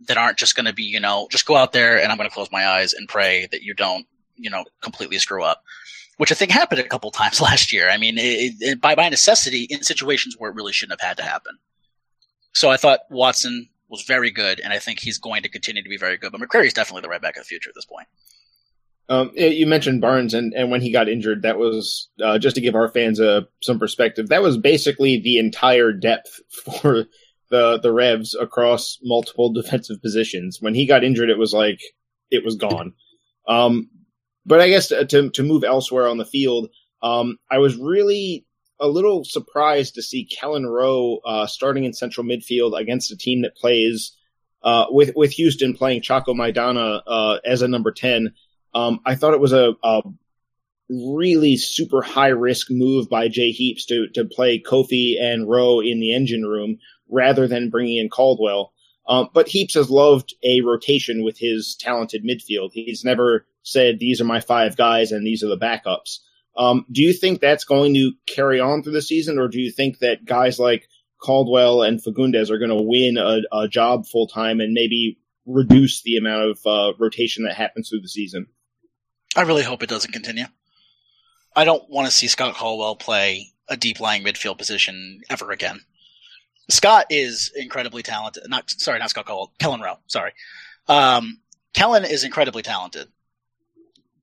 [0.08, 2.30] that aren't just going to be, you know, just go out there and I'm going
[2.30, 5.64] to close my eyes and pray that you don't, you know, completely screw up.
[6.18, 7.90] Which I think happened a couple times last year.
[7.90, 11.18] I mean, it, it, by by necessity, in situations where it really shouldn't have had
[11.18, 11.58] to happen.
[12.54, 15.90] So I thought Watson was very good, and I think he's going to continue to
[15.90, 16.32] be very good.
[16.32, 18.08] But McCrary is definitely the right back of the future at this point.
[19.10, 22.62] Um, you mentioned Barnes, and, and when he got injured, that was uh, just to
[22.62, 24.28] give our fans uh, some perspective.
[24.28, 26.42] That was basically the entire depth
[26.82, 27.06] for
[27.50, 30.58] the the Revs across multiple defensive positions.
[30.60, 31.80] When he got injured, it was like
[32.30, 32.94] it was gone.
[33.48, 33.90] Um,
[34.46, 36.70] but I guess to, to, to move elsewhere on the field,
[37.02, 38.46] um, I was really
[38.80, 43.42] a little surprised to see Kelyn Rowe uh, starting in central midfield against a team
[43.42, 44.16] that plays
[44.64, 48.34] uh, with with Houston playing Chaco Maidana uh, as a number ten.
[48.78, 50.02] Um, I thought it was a, a,
[50.90, 56.00] really super high risk move by Jay Heaps to to play Koffie and Rowe in
[56.00, 56.78] the engine room
[57.10, 58.72] rather than bringing in Caldwell.
[59.08, 62.70] Um, but Heaps has loved a rotation with his talented midfield.
[62.72, 66.20] He's never said these are my five guys and these are the backups.
[66.58, 69.72] Um, do you think that's going to carry on through the season, or do you
[69.72, 70.88] think that guys like
[71.22, 76.02] Caldwell and Fagundez are going to win a, a job full time and maybe reduce
[76.04, 78.48] the amount of uh, rotation that happens through the season?
[79.36, 80.46] I really hope it doesn't continue.
[81.56, 85.82] I don't want to see Scott Caldwell play a deep lying midfield position ever again.
[86.70, 88.44] Scott is incredibly talented.
[88.48, 89.54] Not sorry, not Scott Caldwell.
[89.60, 90.00] Kelyn Rowe.
[90.08, 90.34] Sorry.
[90.88, 91.40] Um,
[91.74, 93.08] Kelyn is incredibly talented,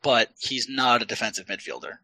[0.02, 1.98] but he's not a defensive midfielder.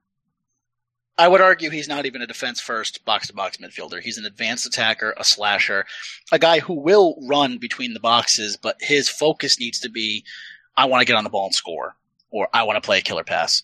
[1.18, 4.00] I would argue he's not even a defense first box to box midfielder.
[4.00, 5.84] He's an advanced attacker, a slasher,
[6.32, 10.24] a guy who will run between the boxes, but his focus needs to be
[10.76, 11.94] I want to get on the ball and score,
[12.30, 13.62] or I want to play a killer pass.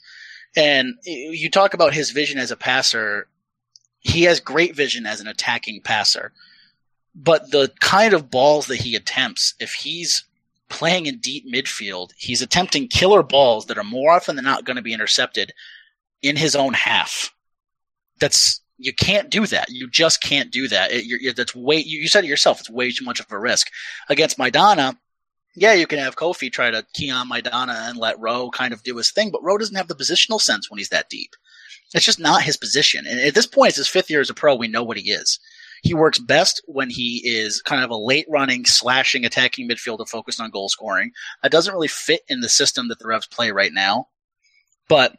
[0.57, 3.29] And you talk about his vision as a passer.
[4.01, 6.33] He has great vision as an attacking passer,
[7.15, 10.25] but the kind of balls that he attempts, if he's
[10.69, 14.77] playing in deep midfield, he's attempting killer balls that are more often than not going
[14.77, 15.53] to be intercepted
[16.23, 17.33] in his own half
[18.19, 19.71] that's you can't do that.
[19.71, 20.93] You just can't do that.
[20.93, 21.77] It, you're, that's way.
[21.77, 22.61] You, you, said it yourself.
[22.61, 23.69] It's way too much of a risk
[24.09, 24.99] against Maidana.
[25.59, 28.83] Yeah, you can have Koffie try to key on Maidana and let Rowe kind of
[28.83, 31.31] do his thing, but Rowe doesn't have the positional sense when he's that deep.
[31.95, 33.07] It's just not his position.
[33.07, 34.55] And at this point, it's his fifth year as a pro.
[34.55, 35.41] We know what he is.
[35.83, 40.41] He works best when he is kind of a late running, slashing, attacking midfielder focused
[40.41, 41.13] on goal scoring.
[41.43, 44.09] That doesn't really fit in the system that the Revs play right now.
[44.89, 45.17] But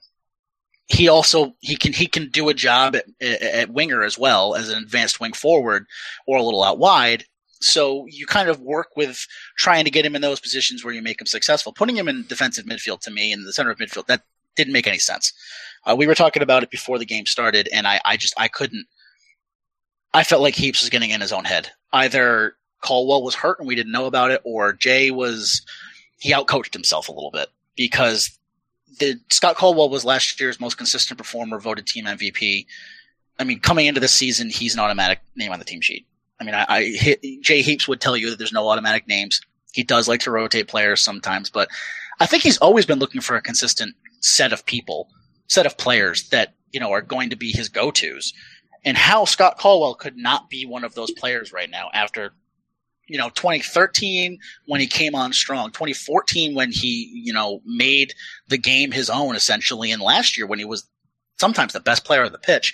[0.88, 4.70] he also he can he can do a job at, at winger as well as
[4.70, 5.86] an advanced wing forward
[6.28, 7.26] or a little out wide.
[7.60, 9.26] So you kind of work with
[9.58, 11.74] trying to get him in those positions where you make him successful.
[11.74, 14.22] Putting him in defensive midfield to me in the center of midfield that
[14.56, 15.34] didn't make any sense.
[15.86, 18.48] Uh, we were talking about it before the game started, and I, I just I
[18.48, 18.86] couldn't.
[20.14, 21.72] I felt like Heaps was getting in his own head.
[21.94, 25.62] Either Caldwell was hurt and we didn't know about it, or Jay was
[26.20, 28.38] he outcoached himself a little bit because
[29.00, 32.66] the Scott Caldwell was last year's most consistent performer, voted team MVP.
[33.40, 36.08] I mean, coming into the season, he's an automatic name on the team sheet.
[36.40, 39.42] I mean, I, I hit, Jay Heaps would tell you that there's no automatic names.
[39.74, 41.70] He does like to rotate players sometimes, but
[42.20, 45.10] I think he's always been looking for a consistent set of people,
[45.48, 48.34] set of players that you know are going to be his go-tos.
[48.86, 52.32] And how Scott Caldwell could not be one of those players right now after
[53.08, 58.14] you know 2013 when he came on strong 2014 when he you know made
[58.50, 60.88] the game his own essentially and last year when he was
[61.40, 62.74] sometimes the best player of the pitch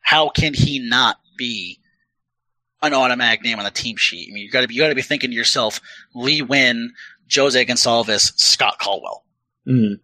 [0.00, 1.80] how can he not be
[2.92, 4.88] an automatic name on the team sheet i mean you got to be you got
[4.88, 5.80] to be thinking to yourself
[6.14, 6.88] lee Nguyen
[7.34, 9.24] jose gonçalves scott caldwell
[9.66, 9.98] Mm.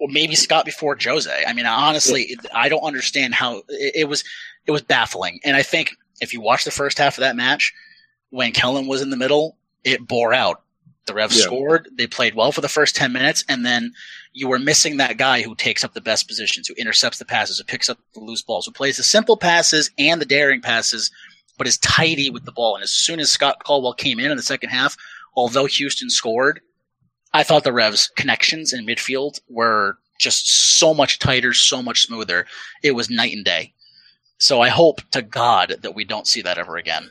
[0.00, 4.24] or maybe scott before jose i mean honestly i don't understand how it, it was
[4.66, 7.72] it was baffling and i think if you watch the first half of that match
[8.30, 10.62] when Kelyn was in the middle, it bore out.
[11.06, 11.44] The Revs Yeah.
[11.44, 11.88] scored.
[11.92, 13.92] They played well for the first 10 minutes, and then
[14.32, 17.58] you were missing that guy who takes up the best positions, who intercepts the passes,
[17.58, 21.12] who picks up the loose balls, who plays the simple passes and the daring passes,
[21.56, 22.74] but is tidy with the ball.
[22.74, 24.96] And as soon as Scott Caldwell came in in the second half,
[25.36, 26.60] although Houston scored,
[27.32, 32.46] I thought the Revs' connections in midfield were just so much tighter, so much smoother.
[32.82, 33.72] It was night and day.
[34.38, 37.10] So I hope to God that we don't see that ever again.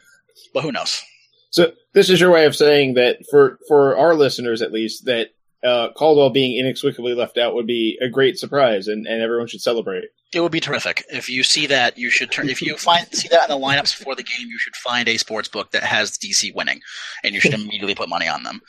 [0.54, 1.02] But who knows?
[1.50, 5.30] So this is your way of saying that for for our listeners at least that
[5.64, 9.61] uh, Caldwell being inexplicably left out would be a great surprise and, and everyone should
[9.61, 10.05] celebrate.
[10.34, 11.97] It would be terrific if you see that.
[11.97, 14.47] You should turn if you find see that in the lineups before the game.
[14.47, 16.82] You should find a sports book that has DC winning,
[17.24, 18.61] and you should immediately put money on them.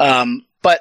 [0.00, 0.80] Um, but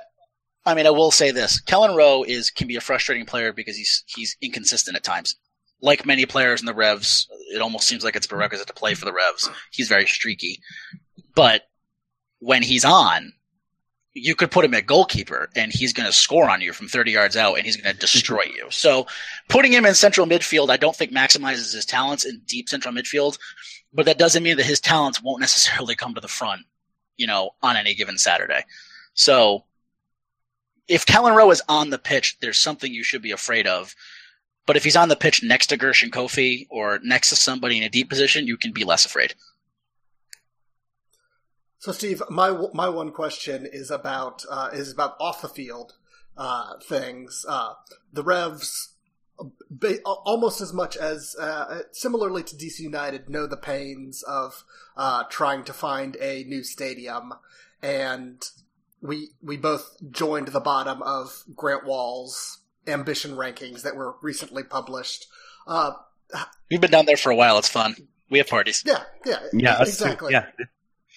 [0.65, 3.77] I mean, I will say this: Kelyn Rowe is can be a frustrating player because
[3.77, 5.35] he's he's inconsistent at times.
[5.81, 9.05] Like many players in the Revs, it almost seems like it's prerequisite to play for
[9.05, 9.47] the Revs.
[9.71, 10.61] He's very streaky,
[11.35, 11.61] but
[12.39, 13.33] when he's on,
[14.17, 17.11] you could put him at goalkeeper and he's going to score on you from 30
[17.11, 18.55] yards out and he's going to destroy mm-hmm.
[18.55, 18.67] you.
[18.71, 19.05] So
[19.47, 23.37] putting him in central midfield, I don't think maximizes his talents in deep central midfield,
[23.93, 26.61] but that doesn't mean that his talents won't necessarily come to the front,
[27.17, 28.63] you know, on any given Saturday.
[29.13, 29.65] So
[30.87, 33.95] if Kelyn Rowe is on the pitch, there's something you should be afraid of.
[34.65, 37.83] But if he's on the pitch next to Gershon Koffie or next to somebody in
[37.83, 39.33] a deep position, you can be less afraid.
[41.87, 45.93] So, Steve, my my one question is about uh, is about off the field
[46.37, 47.45] uh, things.
[47.47, 47.75] Uh,
[48.11, 48.89] the Revs,
[49.71, 54.65] ba- almost as much as uh, similarly to DC United, know the pains of
[54.97, 57.33] uh, trying to find a new stadium,
[57.81, 58.43] and
[59.01, 65.27] we we both joined the bottom of Grant Wahl's ambition rankings that were recently published.
[65.65, 65.93] Uh,
[66.69, 67.57] We've been down there for a while.
[67.57, 67.95] It's fun.
[68.29, 68.83] We have parties.
[68.85, 70.33] yeah, yeah, Yeah, exactly.
[70.33, 70.47] Yeah.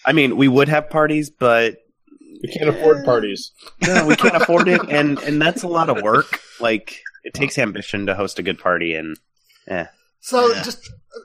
[0.06, 1.76] I mean, we would have parties, but
[2.42, 3.52] We can't afford parties.
[3.82, 6.40] no, we can't afford it, and and that's a lot of work.
[6.60, 9.18] Like it takes ambition to host a good party, and
[9.68, 9.86] eh.
[10.20, 10.62] So Yeah.
[10.62, 11.20] just uh,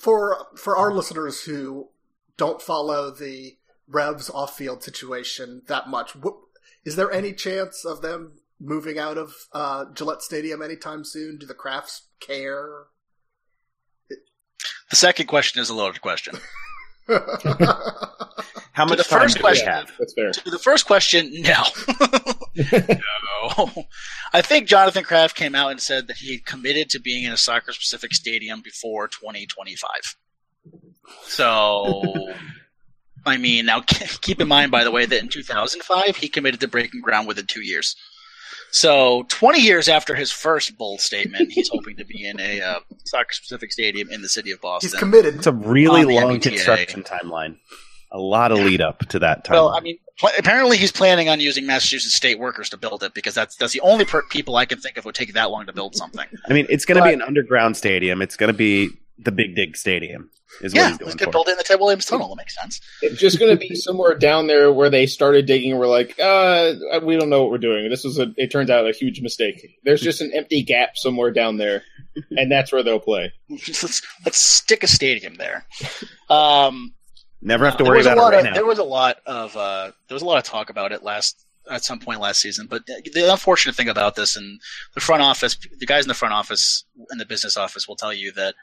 [0.00, 1.88] for for our listeners who
[2.36, 3.56] don't follow the
[3.88, 6.40] Revs off field situation that much, wh-
[6.84, 11.36] is there any chance of them moving out of uh, Gillette Stadium anytime soon?
[11.38, 12.84] Do the Krafts care?
[14.08, 16.36] The second question is a loaded question.
[17.08, 19.92] how To much the time first question- we have?
[19.98, 20.30] That's fair.
[20.32, 21.62] To the first question, no.
[23.56, 23.84] no.
[24.32, 27.32] I think Jonathan Kraft came out and said that he had committed to being in
[27.32, 29.88] a soccer specific stadium before 2025.
[31.22, 32.02] So,
[33.24, 36.68] I mean, now keep in mind, by the way, that in 2005, he committed to
[36.68, 37.94] breaking ground within two years.
[38.76, 42.80] So, 20 years after his first bold statement, he's hoping to be in a uh,
[43.06, 44.90] soccer specific stadium in the city of Boston.
[44.90, 45.36] He's committed.
[45.36, 46.42] It's a really long MBTA.
[46.42, 47.56] construction timeline.
[48.12, 49.54] A lot of lead up to that time.
[49.54, 53.14] Well, I mean, pl- apparently he's planning on using Massachusetts state workers to build it
[53.14, 55.64] because that's that's the only per- people I can think of would take that long
[55.64, 56.26] to build something.
[56.46, 58.20] I mean, it's going to be an underground stadium.
[58.20, 60.30] It's going to be the Big Dig Stadium.
[60.60, 61.30] Is what yeah, he's he's going going to for.
[61.32, 62.28] build in the Ted Williams Tunnel.
[62.28, 62.80] That makes sense.
[63.02, 66.18] It's just going to be somewhere down there where they started digging and we're like,
[66.20, 67.90] uh, we don't know what we're doing.
[67.90, 69.78] This was a, it turns out a huge mistake.
[69.84, 71.82] There's just an empty gap somewhere down there,
[72.30, 73.32] and that's where they'll play.
[73.50, 75.66] let's let's stick a stadium there.
[76.30, 76.94] Um,
[77.42, 78.54] Never have to worry about it right of, now.
[78.54, 81.44] There was a lot of uh, there was a lot of talk about it last
[81.70, 82.66] at some point last season.
[82.66, 84.60] But the unfortunate thing about this, and
[84.94, 88.12] the front office, the guys in the front office and the business office will tell
[88.12, 88.54] you that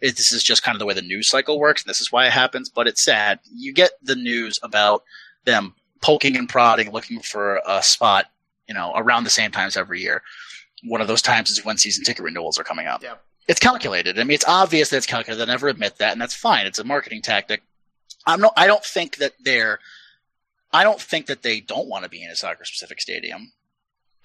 [0.00, 2.12] it, this is just kind of the way the news cycle works, and this is
[2.12, 2.68] why it happens.
[2.68, 3.40] But it's sad.
[3.52, 5.02] You get the news about
[5.44, 8.26] them poking and prodding, looking for a spot,
[8.68, 10.22] you know, around the same times every year.
[10.84, 13.02] one of those times is when season ticket renewals are coming up.
[13.02, 13.14] Yeah.
[13.48, 14.18] It's calculated.
[14.18, 15.44] I mean, it's obvious that it's calculated.
[15.44, 16.66] They never admit that, and that's fine.
[16.66, 17.62] It's a marketing tactic.
[18.26, 18.52] I'm no.
[18.56, 19.80] I don't think that they're.
[20.70, 23.52] I don't think that they don't want to be in a soccer specific stadium.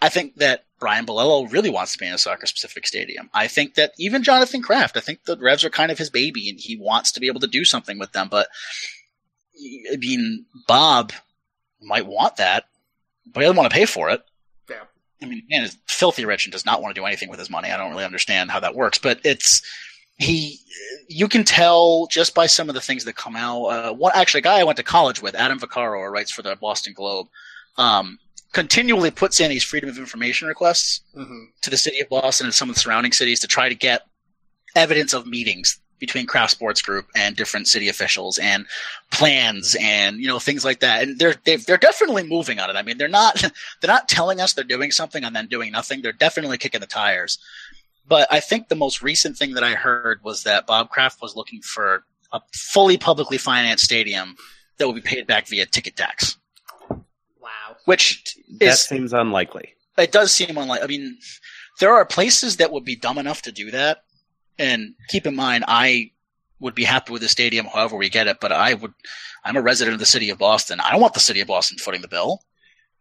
[0.01, 3.29] I think that Brian Bilello really wants to be in a soccer specific stadium.
[3.33, 6.49] I think that even Jonathan Kraft, I think the Revs are kind of his baby
[6.49, 8.27] and he wants to be able to do something with them.
[8.29, 8.47] But
[9.91, 11.13] I mean, Bob
[11.81, 12.65] might want that,
[13.25, 14.23] but he doesn't want to pay for it.
[14.69, 14.83] Yeah.
[15.21, 17.49] I mean, man, is filthy rich and does not want to do anything with his
[17.49, 17.71] money.
[17.71, 19.61] I don't really understand how that works, but it's
[20.17, 20.59] he.
[21.07, 23.65] You can tell just by some of the things that come out.
[23.65, 26.55] Uh, one actually, a guy I went to college with, Adam Vaccaro, writes for the
[26.55, 27.27] Boston Globe,
[27.77, 28.19] um,
[28.53, 32.53] continually puts in these freedom of information requests hmm to the city of Boston and
[32.53, 34.01] some of the surrounding cities to try to get
[34.75, 38.65] evidence of meetings between Kraft Sports Group and different city officials and
[39.11, 41.03] plans and you know things like that.
[41.03, 42.75] And they're they've, they're definitely moving on it.
[42.75, 43.35] I mean, they're not
[43.81, 46.01] they're not telling us they're doing something and then doing nothing.
[46.01, 47.39] They're definitely kicking the tires.
[48.05, 51.37] But I think the most recent thing that I heard was that Bob Kraft was
[51.37, 54.35] looking for a fully publicly financed stadium
[54.77, 56.37] that will be paid back via ticket tax.
[57.85, 59.73] Which That is seems unlikely.
[59.97, 60.83] it does seem unlikely.
[60.83, 61.17] I mean,
[61.79, 64.03] there are places that would be dumb enough to do that.
[64.59, 66.11] And keep in mind, I
[66.59, 68.37] would be happy with the stadium, however we get it.
[68.39, 68.93] But I would,
[69.43, 70.79] I'm a resident of the city of Boston.
[70.79, 72.41] I don't want the city of Boston footing the bill.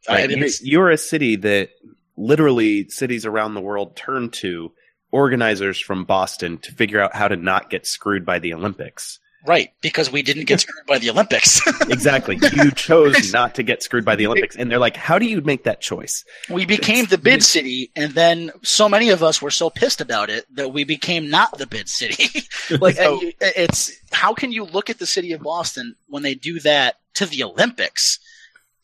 [0.08, 1.70] I mean, You're, you're a city that
[2.16, 4.72] literally cities around the world turn to
[5.12, 9.20] organizers from Boston to figure out how to not get screwed by the Olympics.
[9.46, 11.60] Right, because we didn't get screwed by the Olympics.
[11.90, 12.38] Exactly.
[12.54, 14.56] You chose not to get screwed by the Olympics.
[14.56, 16.24] And they're like, how do you make that choice?
[16.48, 20.30] we became the bid city, and then so many of us were so pissed about
[20.30, 22.44] it that we became not the bid city.
[22.80, 26.34] like So- you- it's how can you look at the city of Boston when they
[26.34, 28.18] do that to the Olympics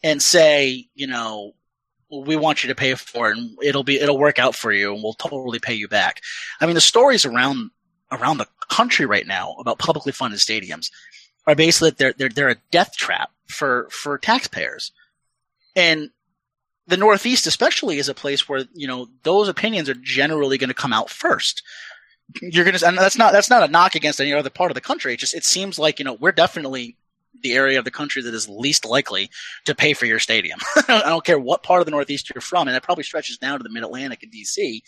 [0.03, 1.53] and say, you know,
[2.11, 4.93] we want you to pay for it and it'll be it'll work out for you
[4.95, 6.21] and we'll totally pay you back.
[6.61, 7.71] I mean, the stories around
[8.11, 10.91] around the country right now about publicly funded stadiums
[11.47, 14.93] are basically that they're they're they're a death trap for for taxpayers.
[15.75, 16.11] And
[16.87, 20.75] the Northeast, especially, is a place where you know those opinions are generally going to
[20.75, 21.63] come out first.
[22.43, 24.75] You're going to, and that's not that's not a knock against any other part of
[24.75, 25.15] the country.
[25.15, 26.97] It just it seems like you know we're definitely
[27.43, 29.31] the area of the country that is least likely
[29.65, 30.59] to pay for your stadium.
[30.89, 33.59] I don't care what part of the Northeast you're from, and that probably stretches down
[33.59, 34.83] to the Mid Atlantic and DC.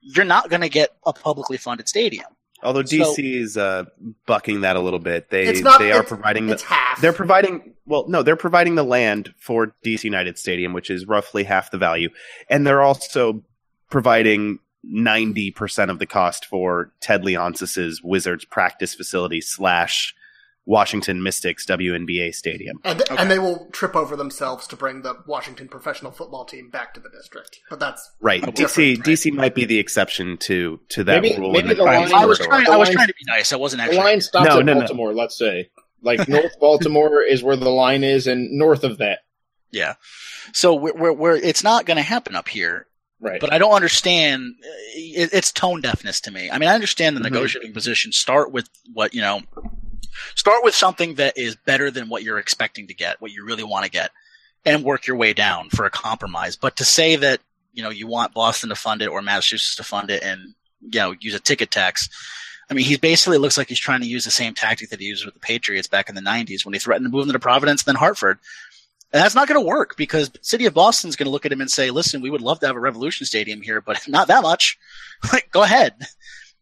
[0.00, 2.26] You're not going to get a publicly funded stadium.
[2.62, 3.84] Although So- DC is uh,
[4.26, 5.30] bucking that a little bit.
[5.30, 7.00] They not- they are providing the, half.
[7.00, 11.44] they're providing well no they're providing the land for DC United Stadium which is roughly
[11.44, 12.08] half the value
[12.48, 13.42] and they're also
[13.90, 20.14] providing 90% of the cost for Ted Leonsis's Wizards practice facility slash
[20.66, 22.78] Washington Mystics WNBA stadium.
[22.84, 26.94] and, and they will trip over themselves to bring the Washington professional football team back
[26.94, 27.60] to the district.
[27.68, 28.42] But that's Right.
[28.42, 28.98] DC right.
[29.04, 32.24] DC might be the exception to to that Maybe- rule maybe the the line- I
[32.24, 32.64] was trying.
[32.64, 33.52] The I was trying to be nice.
[33.52, 33.98] I wasn't The actually.
[33.98, 34.80] line stops No, at no, no.
[34.80, 35.70] Baltimore, let's say.
[36.02, 39.20] Like North Baltimore is where the line is, and north of that.
[39.70, 39.94] Yeah.
[40.52, 42.86] So we're, we're, we're it's not going to happen up here.
[43.20, 43.40] Right.
[43.40, 44.54] But I don't understand.
[44.94, 46.50] It, it's tone deafness to me.
[46.50, 47.24] I mean, I understand the Mhm.
[47.32, 48.12] negotiating position.
[48.12, 49.40] Start with what you know.
[50.34, 53.64] Start with something that is better than what you're expecting to get, what you really
[53.64, 54.10] want to get,
[54.64, 56.56] and work your way down for a compromise.
[56.56, 57.40] But to say that
[57.72, 61.00] you know you want Boston to fund it or Massachusetts to fund it, and you
[61.00, 62.08] know use a ticket tax.
[62.70, 65.06] I mean, he basically looks like he's trying to use the same tactic that he
[65.06, 67.38] used with the Patriots back in the '90s when he threatened to move them to
[67.38, 68.38] Providence then Hartford.
[69.12, 71.60] And that's not going to work because City of Boston's going to look at him
[71.60, 74.42] and say, "Listen, we would love to have a Revolution Stadium here, but not that
[74.42, 74.78] much.
[75.32, 75.94] like, go ahead."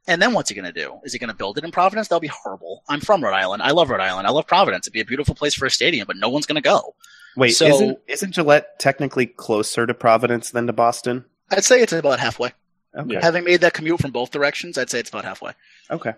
[0.09, 0.99] And then what's he going to do?
[1.05, 2.09] Is he going to build it in Providence?
[2.09, 2.83] That'll be horrible.
[2.89, 3.63] I'm from Rhode Island.
[3.63, 4.27] I love Rhode Island.
[4.27, 4.87] I love Providence.
[4.87, 6.95] It'd be a beautiful place for a stadium, but no one's going to go.
[7.37, 11.25] Wait, So- isn't isn't Gillette technically closer to Providence than to Boston?
[11.51, 12.53] I'd say it's about halfway.
[12.97, 13.19] Okay.
[13.23, 15.53] Having made that commute from both directions, I'd say it's about halfway.
[15.91, 16.13] Okay.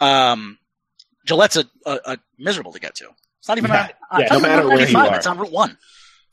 [0.00, 0.58] Um,
[1.26, 3.08] Gillette's a, a, a miserable to get to.
[3.40, 3.88] It's not even Yeah.
[4.10, 5.16] on, Yeah, no matter where you 95, are.
[5.16, 5.78] It's on Route One.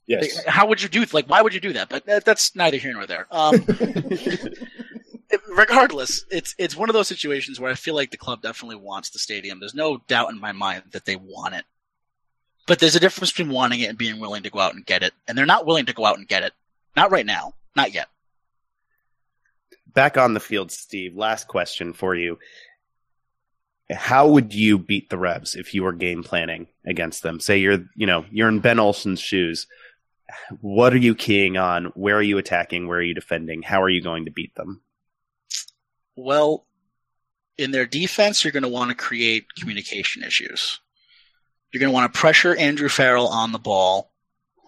[0.06, 0.46] yes.
[0.46, 1.04] How would you do?
[1.14, 1.90] Like, why would you do that?
[1.90, 3.26] But that, that's neither here nor there.
[3.32, 3.56] Um,
[5.50, 9.10] regardless, it's it's one of those situations where I feel like the club definitely wants
[9.10, 9.60] the stadium.
[9.60, 11.66] There's no doubt in my mind that they want it,
[12.66, 15.04] but there's a difference between wanting it and being willing to go out and get
[15.04, 15.14] it.
[15.28, 16.54] And they're not willing to go out and get it.
[16.96, 17.54] Not right now.
[17.76, 18.08] Not yet.
[19.94, 21.16] Back on the field, Steve.
[21.16, 22.40] Last question for you.
[23.90, 27.40] How would you beat the Revs if you were game planning against them?
[27.40, 29.66] Say you're, you know, you're in Ben Olsen's shoes.
[30.60, 31.86] What are you keying on?
[31.96, 32.88] Where are you attacking?
[32.88, 33.62] Where are you defending?
[33.62, 34.82] How are you going to beat them?
[36.18, 36.66] Well,
[37.58, 40.82] in their defense, you're going to want to create communication issues.
[41.72, 44.12] You're going to want to pressure Andrew Farrell on the ball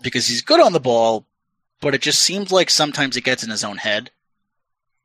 [0.02, 1.28] because he's good on the ball,
[1.82, 4.12] but it just seems like sometimes it gets in his own head.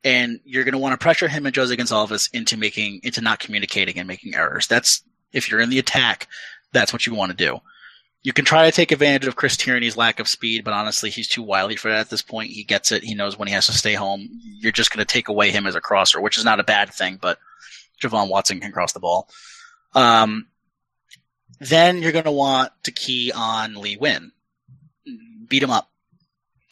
[0.04, 3.40] and you're going to want to pressure him and Jose Gonzalez into making into not
[3.40, 4.66] communicating and making errors.
[4.66, 6.28] That's if you're in the attack,
[6.72, 7.58] that's what you want to do.
[8.24, 11.28] You can try to take advantage of Chris Tierney's lack of speed, but honestly, he's
[11.28, 12.50] too wily for that at this point.
[12.50, 13.04] He gets it.
[13.04, 14.28] He knows when he has to stay home.
[14.42, 16.92] You're just going to take away him as a crosser, which is not a bad
[16.92, 17.38] thing, but
[18.00, 19.28] Je-Vaughn Watson can cross the ball.
[19.94, 20.46] Um,
[21.60, 24.30] then you're going to want to key on Lee Nguyen.
[25.46, 25.90] Beat him up.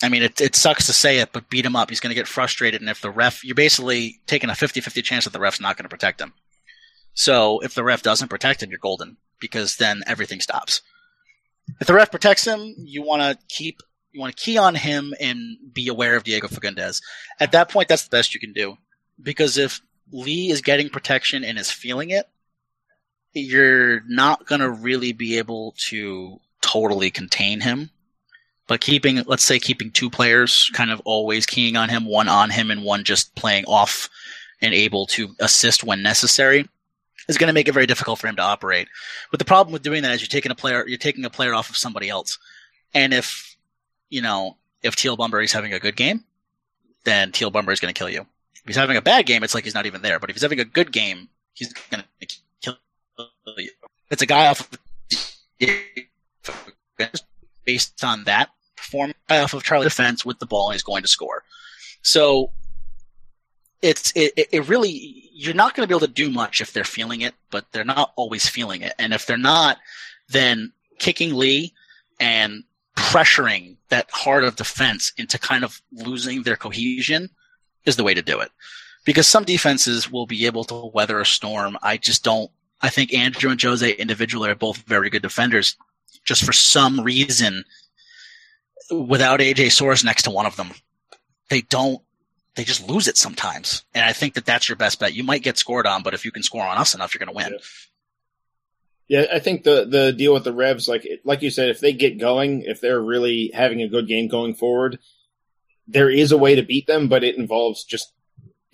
[0.02, 1.90] I mean, it, it sucks to say it, but beat him up.
[1.90, 2.80] He's going to get frustrated.
[2.80, 5.76] And if the ref, you're basically taking a 50 50 chance that the ref's not
[5.76, 6.32] going to protect him.
[7.12, 10.80] So if the ref doesn't protect him, you're golden because then everything stops.
[11.80, 13.80] If the ref protects him, you want to keep,
[14.12, 17.02] you want to key on him and be aware of Diego Fagundez.
[17.40, 18.76] At that point, that's the best you can do.
[19.22, 22.28] Because if Lee is getting protection and is feeling it,
[23.32, 27.90] you're not going to really be able to totally contain him.
[28.68, 32.50] But keeping, let's say, keeping two players kind of always keying on him, one on
[32.50, 34.08] him and one just playing off
[34.60, 36.68] and able to assist when necessary,
[37.28, 38.88] is going to make it very difficult for him to operate.
[39.30, 41.54] But the problem with doing that is you're taking a player, you're taking a player
[41.54, 42.38] off of somebody else.
[42.94, 43.56] And if,
[44.10, 46.24] you know, if Teal Bunbury's having a good game,
[47.04, 48.26] then Teal Bunbury's going to kill you.
[48.54, 50.18] If he's having a bad game, it's like he's not even there.
[50.18, 52.26] But if he's having a good game, he's going to
[52.60, 52.76] kill
[53.56, 53.70] you.
[54.10, 54.78] It's a guy off of
[57.64, 61.44] based on that performance off of Charlie Davies with the ball he's going to score.
[62.02, 62.50] So
[63.82, 66.84] it's it, it really you're not going to be able to do much if they're
[66.84, 68.94] feeling it, but they're not always feeling it.
[68.98, 69.78] And if they're not,
[70.28, 71.74] then kicking Lee
[72.20, 72.62] and
[72.96, 77.28] pressuring that heart of defense into kind of losing their cohesion
[77.84, 78.50] is the way to do it.
[79.04, 81.76] Because some defenses will be able to weather a storm.
[81.82, 82.50] I just don't.
[82.80, 85.76] I think Andrew and Jose individually are both very good defenders.
[86.24, 87.64] Just for some reason,
[88.90, 90.70] without AJ Soares next to one of them,
[91.48, 92.00] they don't
[92.54, 93.84] they just lose it sometimes.
[93.94, 95.14] And I think that that's your best bet.
[95.14, 97.34] You might get scored on, but if you can score on us enough, you're going
[97.34, 97.58] to win.
[99.08, 99.20] Yeah.
[99.20, 99.26] yeah.
[99.34, 102.18] I think the the deal with the Revs, like like you said, if they get
[102.18, 104.98] going, if they're really having a good game going forward,
[105.88, 108.12] there is a way to beat them, but it involves just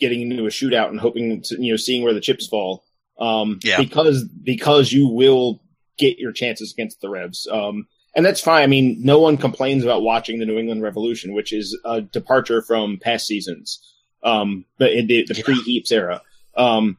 [0.01, 2.85] getting into a shootout and hoping to you know seeing where the chips fall.
[3.19, 3.79] Um, yeah.
[3.79, 5.61] because because you will
[5.99, 7.47] get your chances against the Revs.
[7.51, 7.87] Um,
[8.19, 8.65] and that's fine.
[8.65, 12.63] I mean, no one complains about watching the New England Revolution, which is a departure
[12.63, 13.79] from past seasons,
[14.25, 16.21] um, but in the, the pre-Heaps era.
[16.57, 16.99] Um,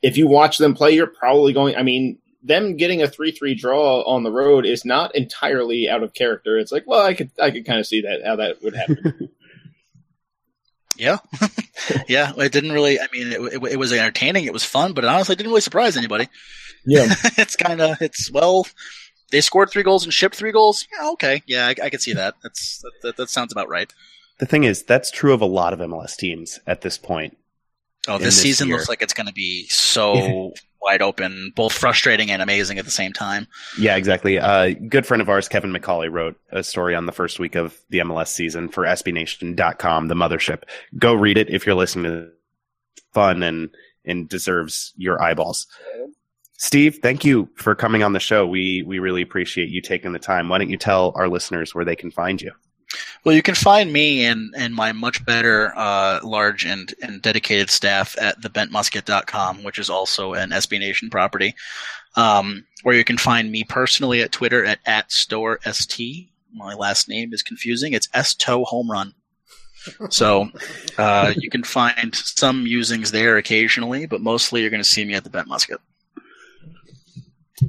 [0.00, 1.76] if you watch them play, you're probably going.
[1.76, 6.14] I mean, them getting a three-three draw on the road is not entirely out of
[6.14, 6.58] character.
[6.58, 9.28] It's like, well, I could I could kind of see that how that would happen.
[10.96, 11.18] yeah,
[12.08, 12.32] yeah.
[12.38, 12.98] It didn't really.
[12.98, 14.46] I mean, it, it, it was entertaining.
[14.46, 16.26] It was fun, but it honestly didn't really surprise anybody.
[16.86, 17.06] Yeah,
[17.36, 18.66] it's kind of it's well
[19.34, 20.86] they scored three goals and shipped three goals.
[20.92, 22.36] Yeah, okay, yeah, I, I can see that.
[22.40, 23.92] That's that, that, that, sounds about right.
[24.38, 27.36] The thing is, that's true of a lot of MLS teams at this point.
[28.06, 28.76] Oh, this, this season year.
[28.76, 32.92] looks like it's going to be so wide open, both frustrating and amazing at the
[32.92, 33.48] same time.
[33.76, 34.38] Yeah, exactly.
[34.38, 37.76] Uh, good friend of ours, Kevin McCauley, wrote a story on the first week of
[37.90, 40.62] the MLS season for SBNation.com, the mothership.
[40.96, 42.30] Go read it if you're listening to
[43.12, 43.70] fun and
[44.04, 45.66] and deserves your eyeballs.
[46.64, 48.46] Steve, thank you for coming on the show.
[48.46, 50.48] We we really appreciate you taking the time.
[50.48, 52.52] Why don't you tell our listeners where they can find you?
[53.22, 57.68] Well, you can find me and, and my much better, uh, large and, and dedicated
[57.68, 61.54] staff at thebentmusket.com, which is also an SB Nation property.
[62.16, 66.30] Um, where you can find me personally at Twitter at, at store st.
[66.54, 67.92] My last name is confusing.
[67.92, 69.12] It's S toe home run.
[70.08, 70.48] So,
[70.96, 75.12] uh, you can find some musings there occasionally, but mostly you're going to see me
[75.12, 75.78] at the Bent Musket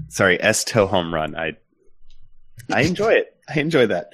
[0.09, 1.35] sorry, Esto home run.
[1.35, 1.57] I
[2.71, 3.35] I enjoy it.
[3.47, 4.13] I enjoy that.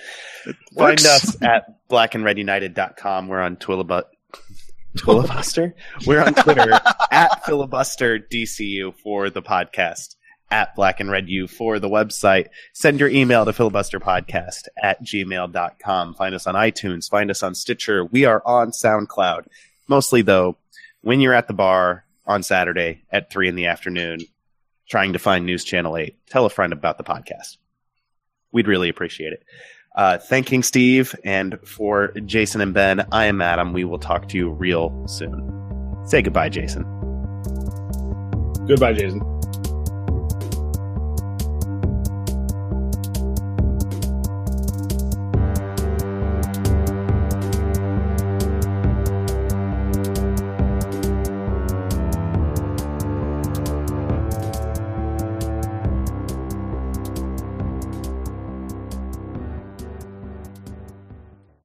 [0.77, 3.27] Find us at blackandredunited.com.
[3.27, 4.03] We're on Twillibut.
[4.98, 5.73] Twilibuster?
[6.06, 6.69] We're on Twitter
[7.11, 10.15] at filibuster DCU for the podcast,
[10.49, 12.48] at Black and Red U for the website.
[12.73, 16.14] Send your email to filibusterpodcast at gmail.com.
[16.15, 17.10] Find us on iTunes.
[17.10, 18.03] Find us on Stitcher.
[18.03, 19.48] We are on SoundCloud.
[19.88, 20.57] Mostly, though,
[21.02, 24.19] when you're at the bar on Saturday at 3 in the afternoon,
[24.91, 27.55] trying to find News Channel 8, tell a friend about the podcast.
[28.51, 29.45] We'd really appreciate it.
[29.95, 33.72] Uh, thanking Steve and for Jason and Ben, I am Adam.
[33.72, 35.49] We will talk to you real soon.
[36.05, 36.84] Say goodbye, Jason.
[38.68, 39.31] Goodbye, Jason.